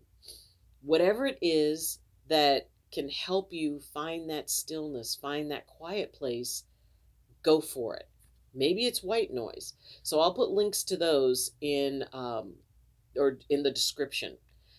whatever 0.82 1.28
it 1.28 1.38
is 1.42 2.00
that 2.30 2.68
can 2.94 3.10
help 3.10 3.52
you 3.52 3.80
find 3.94 4.30
that 4.30 4.50
stillness, 4.50 5.16
find 5.16 5.52
that 5.52 5.68
quiet 5.68 6.14
place, 6.14 6.64
go 7.42 7.60
for 7.60 7.96
it. 7.96 8.08
Maybe 8.54 8.86
it's 8.86 9.04
white 9.04 9.34
noise. 9.34 9.74
So 10.04 10.20
I'll 10.20 10.34
put 10.34 10.52
links 10.52 10.84
to 10.84 10.98
those 10.98 11.52
in 11.60 12.06
um, 12.14 12.54
or 13.18 13.40
in 13.50 13.64
the 13.64 13.72
description, 13.72 14.38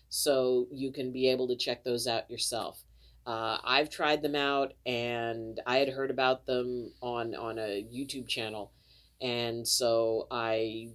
so 0.09 0.69
you 0.71 0.93
can 0.93 1.13
be 1.13 1.29
able 1.29 1.49
to 1.49 1.57
check 1.57 1.83
those 1.83 2.07
out 2.07 2.31
yourself. 2.31 2.85
Uh, 3.27 3.59
I've 3.65 3.91
tried 3.91 4.23
them 4.23 4.37
out, 4.37 4.75
and 4.87 5.61
I 5.67 5.79
had 5.79 5.89
heard 5.89 6.11
about 6.11 6.47
them 6.47 6.93
on 7.01 7.35
on 7.35 7.59
a 7.59 7.85
YouTube 7.93 8.29
channel, 8.29 8.73
and 9.21 9.67
so 9.67 10.29
I 10.31 10.91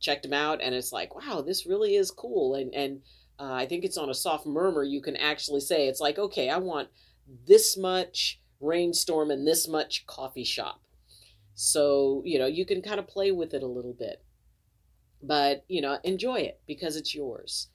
checked 0.00 0.24
them 0.24 0.34
out, 0.34 0.60
and 0.60 0.74
it's 0.74 0.92
like, 0.92 1.14
wow, 1.14 1.40
this 1.40 1.66
really 1.66 1.96
is 1.96 2.10
cool, 2.10 2.56
and 2.56 2.74
and 2.74 3.00
uh, 3.38 3.52
I 3.52 3.66
think 3.66 3.84
it's 3.84 3.98
on 3.98 4.10
a 4.10 4.14
soft 4.14 4.46
murmur, 4.46 4.82
you 4.82 5.00
can 5.00 5.16
actually 5.16 5.60
say, 5.60 5.88
it's 5.88 6.00
like, 6.00 6.18
okay, 6.18 6.48
I 6.48 6.58
want 6.58 6.88
this 7.46 7.76
much 7.76 8.40
rainstorm 8.60 9.30
and 9.30 9.46
this 9.46 9.68
much 9.68 10.06
coffee 10.06 10.44
shop. 10.44 10.80
So, 11.54 12.22
you 12.24 12.38
know, 12.38 12.46
you 12.46 12.64
can 12.66 12.82
kind 12.82 12.98
of 12.98 13.08
play 13.08 13.32
with 13.32 13.54
it 13.54 13.62
a 13.62 13.66
little 13.68 13.94
bit. 13.94 14.22
But, 15.22 15.64
you 15.68 15.80
know, 15.80 15.98
enjoy 16.04 16.40
it 16.40 16.60
because 16.66 16.96
it's 16.96 17.14
yours. 17.14 17.68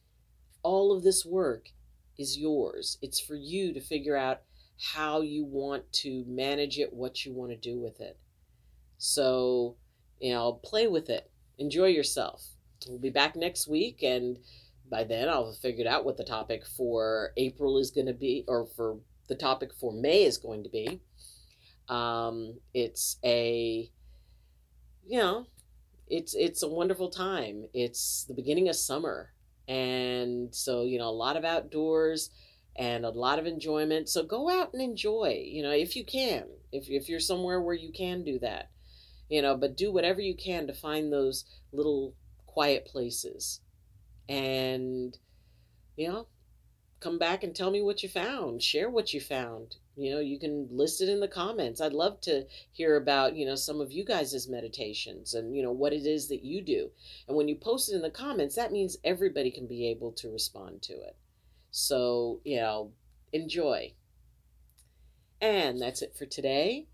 All 0.64 0.96
of 0.96 1.04
this 1.04 1.26
work 1.26 1.70
is 2.18 2.38
yours. 2.38 2.98
It's 3.02 3.20
for 3.20 3.36
you 3.36 3.74
to 3.74 3.82
figure 3.82 4.16
out 4.16 4.42
how 4.94 5.22
you 5.22 5.46
want 5.46 5.92
to 5.94 6.24
manage 6.28 6.78
it, 6.78 6.94
what 6.94 7.26
you 7.26 7.34
want 7.34 7.52
to 7.52 7.58
do 7.58 7.80
with 7.80 8.00
it. 8.00 8.18
So, 8.98 9.76
you 10.20 10.34
know, 10.34 10.54
play 10.64 10.88
with 10.88 11.10
it. 11.10 11.30
Enjoy 11.58 11.88
yourself. 11.88 12.44
We'll 12.88 13.00
be 13.00 13.10
back 13.10 13.36
next 13.36 13.68
week 13.68 14.02
and 14.04 14.38
by 14.92 15.06
then 15.06 15.30
I'll 15.30 15.48
have 15.48 15.58
figured 15.58 15.88
out 15.88 16.06
what 16.06 16.18
the 16.18 16.26
topic 16.26 16.66
for 16.68 17.32
April 17.38 17.80
is 17.80 17.90
going 17.90 18.08
to 18.08 18.14
be, 18.14 18.44
or 18.48 18.68
for 18.76 18.98
the 19.28 19.36
topic 19.36 19.72
for 19.74 19.94
May 19.94 20.26
is 20.26 20.38
going 20.38 20.64
to 20.64 20.70
be. 20.70 21.00
Um, 21.88 22.60
it's 22.74 23.18
a, 23.24 23.90
you 25.08 25.18
know, 25.18 25.48
it's 26.10 26.36
it's 26.36 26.62
a 26.62 26.68
wonderful 26.68 27.10
time. 27.10 27.66
It's 27.74 28.26
the 28.28 28.34
beginning 28.34 28.68
of 28.68 28.76
summer, 28.76 29.32
and 29.68 30.54
so 30.54 30.84
you 30.84 31.00
know 31.00 31.10
a 31.10 31.12
lot 31.12 31.38
of 31.38 31.46
outdoors 31.46 32.30
and 32.76 33.06
a 33.06 33.10
lot 33.10 33.40
of 33.40 33.48
enjoyment. 33.48 34.10
So 34.10 34.24
go 34.24 34.50
out 34.50 34.74
and 34.74 34.82
enjoy. 34.82 35.42
You 35.48 35.64
know, 35.64 35.72
if 35.72 35.96
you 35.96 36.04
can, 36.04 36.44
if 36.74 36.90
if 36.90 37.08
you're 37.08 37.22
somewhere 37.22 37.62
where 37.62 37.76
you 37.76 37.94
can 37.94 38.24
do 38.26 38.40
that, 38.40 38.70
you 39.30 39.42
know, 39.42 39.56
but 39.56 39.78
do 39.78 39.92
whatever 39.92 40.20
you 40.20 40.36
can 40.36 40.68
to 40.68 40.74
find 40.74 41.12
those 41.14 41.46
little 41.72 42.14
quiet 42.46 42.86
places 42.86 43.62
and 44.32 45.18
you 45.98 46.08
know 46.08 46.28
come 47.00 47.18
back 47.18 47.44
and 47.44 47.56
tell 47.56 47.72
me 47.72 47.82
what 47.82 48.04
you 48.04 48.10
found 48.10 48.62
share 48.62 48.90
what 48.90 49.14
you 49.14 49.20
found 49.20 49.76
you 49.96 50.12
know 50.12 50.20
you 50.20 50.40
can 50.40 50.68
list 50.72 51.02
it 51.02 51.10
in 51.10 51.20
the 51.20 51.28
comments 51.28 51.82
i'd 51.82 51.94
love 51.94 52.22
to 52.22 52.46
hear 52.72 52.96
about 52.96 53.36
you 53.36 53.46
know 53.46 53.56
some 53.56 53.82
of 53.82 53.92
you 53.92 54.06
guys' 54.06 54.48
meditations 54.48 55.34
and 55.34 55.56
you 55.56 55.62
know 55.62 55.72
what 55.72 55.94
it 55.94 56.06
is 56.06 56.28
that 56.28 56.44
you 56.44 56.62
do 56.62 56.90
and 57.28 57.36
when 57.36 57.48
you 57.48 57.56
post 57.56 57.92
it 57.92 57.96
in 57.96 58.02
the 58.02 58.10
comments 58.10 58.56
that 58.56 58.72
means 58.72 58.98
everybody 59.04 59.52
can 59.52 59.68
be 59.68 59.88
able 59.88 60.12
to 60.12 60.30
respond 60.30 60.82
to 60.82 60.94
it 60.94 61.18
so 61.72 62.40
you 62.44 62.58
know 62.58 62.92
enjoy. 63.34 63.94
And 65.40 65.82
that's 65.82 66.02
it 66.02 66.16
for 66.18 66.26
today. 66.26 66.88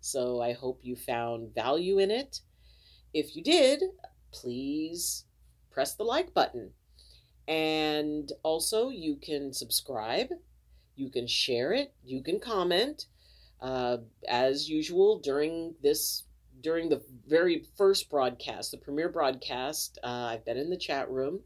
So 0.00 0.40
I 0.40 0.52
hope 0.52 0.80
you 0.82 0.96
found 0.96 1.54
value 1.54 1.98
in 1.98 2.10
it. 2.10 2.40
If 3.14 3.34
you 3.34 3.42
did, 3.42 3.82
please 4.32 5.24
press 5.76 5.94
the 5.94 6.02
like 6.02 6.32
button. 6.32 6.70
And 7.46 8.32
also, 8.42 8.88
you 8.88 9.16
can 9.16 9.52
subscribe, 9.52 10.28
you 10.96 11.10
can 11.10 11.26
share 11.26 11.72
it, 11.72 11.92
you 12.02 12.22
can 12.22 12.40
comment. 12.40 13.04
Uh, 13.60 13.98
as 14.26 14.70
usual, 14.70 15.18
during 15.18 15.74
this, 15.82 16.24
during 16.62 16.88
the 16.88 17.02
very 17.28 17.66
first 17.76 18.08
broadcast, 18.08 18.70
the 18.70 18.78
premiere 18.78 19.10
broadcast, 19.10 19.98
uh, 20.02 20.30
I've 20.30 20.46
been 20.46 20.56
in 20.56 20.70
the 20.70 20.78
chat 20.78 21.10
room, 21.10 21.40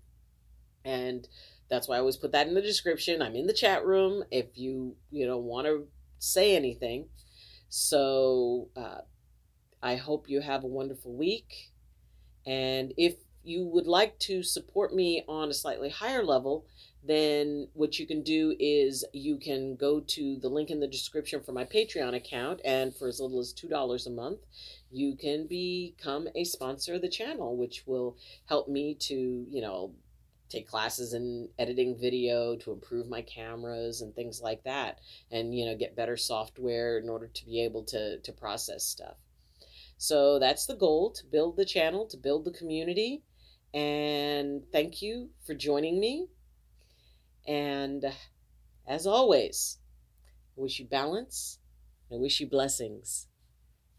and 0.85 1.27
that's 1.69 1.89
why 1.89 1.97
I 1.97 1.99
always 1.99 2.17
put 2.17 2.31
that 2.31 2.47
in 2.47 2.55
the 2.55 2.63
description. 2.63 3.21
I'm 3.21 3.35
in 3.35 3.49
the 3.49 3.53
chat 3.53 3.85
room 3.85 4.23
if 4.31 4.57
you 4.57 4.95
you 5.11 5.27
know 5.27 5.39
want 5.39 5.67
to 5.67 5.89
say 6.21 6.55
anything. 6.55 7.09
So 7.69 8.69
uh, 8.77 9.03
I 9.83 9.97
hope 9.97 10.29
you 10.29 10.41
have 10.41 10.63
a 10.63 10.69
wonderful 10.69 11.17
week. 11.17 11.73
And 12.47 12.93
if 12.97 13.17
you 13.43 13.65
would 13.65 13.87
like 13.87 14.19
to 14.21 14.43
support 14.43 14.95
me 14.95 15.25
on 15.29 15.49
a 15.49 15.55
slightly 15.55 15.89
higher 15.89 16.23
level, 16.25 16.67
then 17.03 17.69
what 17.73 17.99
you 17.99 18.07
can 18.07 18.23
do 18.23 18.55
is 18.59 19.05
you 19.13 19.39
can 19.39 19.75
go 19.77 20.01
to 20.01 20.37
the 20.37 20.49
link 20.49 20.71
in 20.71 20.81
the 20.81 20.87
description 20.87 21.41
for 21.41 21.53
my 21.53 21.65
Patreon 21.65 22.15
account, 22.15 22.61
and 22.65 22.95
for 22.95 23.09
as 23.09 23.21
little 23.21 23.41
as 23.41 23.55
$2 23.55 24.07
a 24.07 24.11
month, 24.11 24.41
you 24.91 25.17
can 25.17 25.47
become 25.47 26.29
a 26.35 26.45
sponsor 26.45 26.95
of 26.95 27.03
the 27.03 27.09
channel, 27.09 27.57
which 27.57 27.85
will 27.87 28.17
help 28.47 28.69
me 28.69 28.95
to, 28.95 29.47
you 29.49 29.63
know, 29.63 29.93
take 30.51 30.69
classes 30.69 31.15
in 31.15 31.49
editing 31.59 31.97
video 31.97 32.57
to 32.57 32.73
improve 32.73 33.09
my 33.09 33.23
cameras 33.23 34.03
and 34.03 34.15
things 34.15 34.41
like 34.43 34.65
that 34.65 34.99
and 35.31 35.55
you 35.55 35.65
know 35.65 35.77
get 35.77 35.95
better 35.95 36.17
software 36.17 36.99
in 36.99 37.09
order 37.09 37.29
to 37.29 37.47
be 37.47 37.63
able 37.63 37.85
to 37.85 38.19
to 38.19 38.33
process 38.33 38.85
stuff. 38.85 39.17
So 39.97 40.39
that's 40.41 40.67
the 40.67 40.75
goal 40.75 41.11
to 41.13 41.25
build 41.25 41.57
the 41.57 41.65
channel 41.65 42.05
to 42.07 42.17
build 42.17 42.45
the 42.45 42.51
community 42.51 43.23
and 43.75 44.63
thank 44.73 45.03
you 45.03 45.31
for 45.47 45.55
joining 45.55 46.01
me. 46.01 46.29
And 47.47 48.05
as 48.87 49.07
always 49.07 49.79
i 50.57 50.61
wish 50.61 50.79
you 50.81 50.87
balance 50.87 51.59
i 52.13 52.17
wish 52.17 52.41
you 52.41 52.49
blessings 52.49 53.29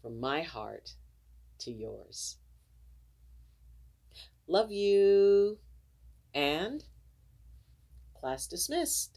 from 0.02 0.20
my 0.20 0.42
heart 0.42 0.96
to 1.58 1.72
yours. 1.72 2.38
Love 4.46 4.70
you. 4.70 5.58
And 6.34 6.84
class 8.14 8.46
dismissed. 8.46 9.11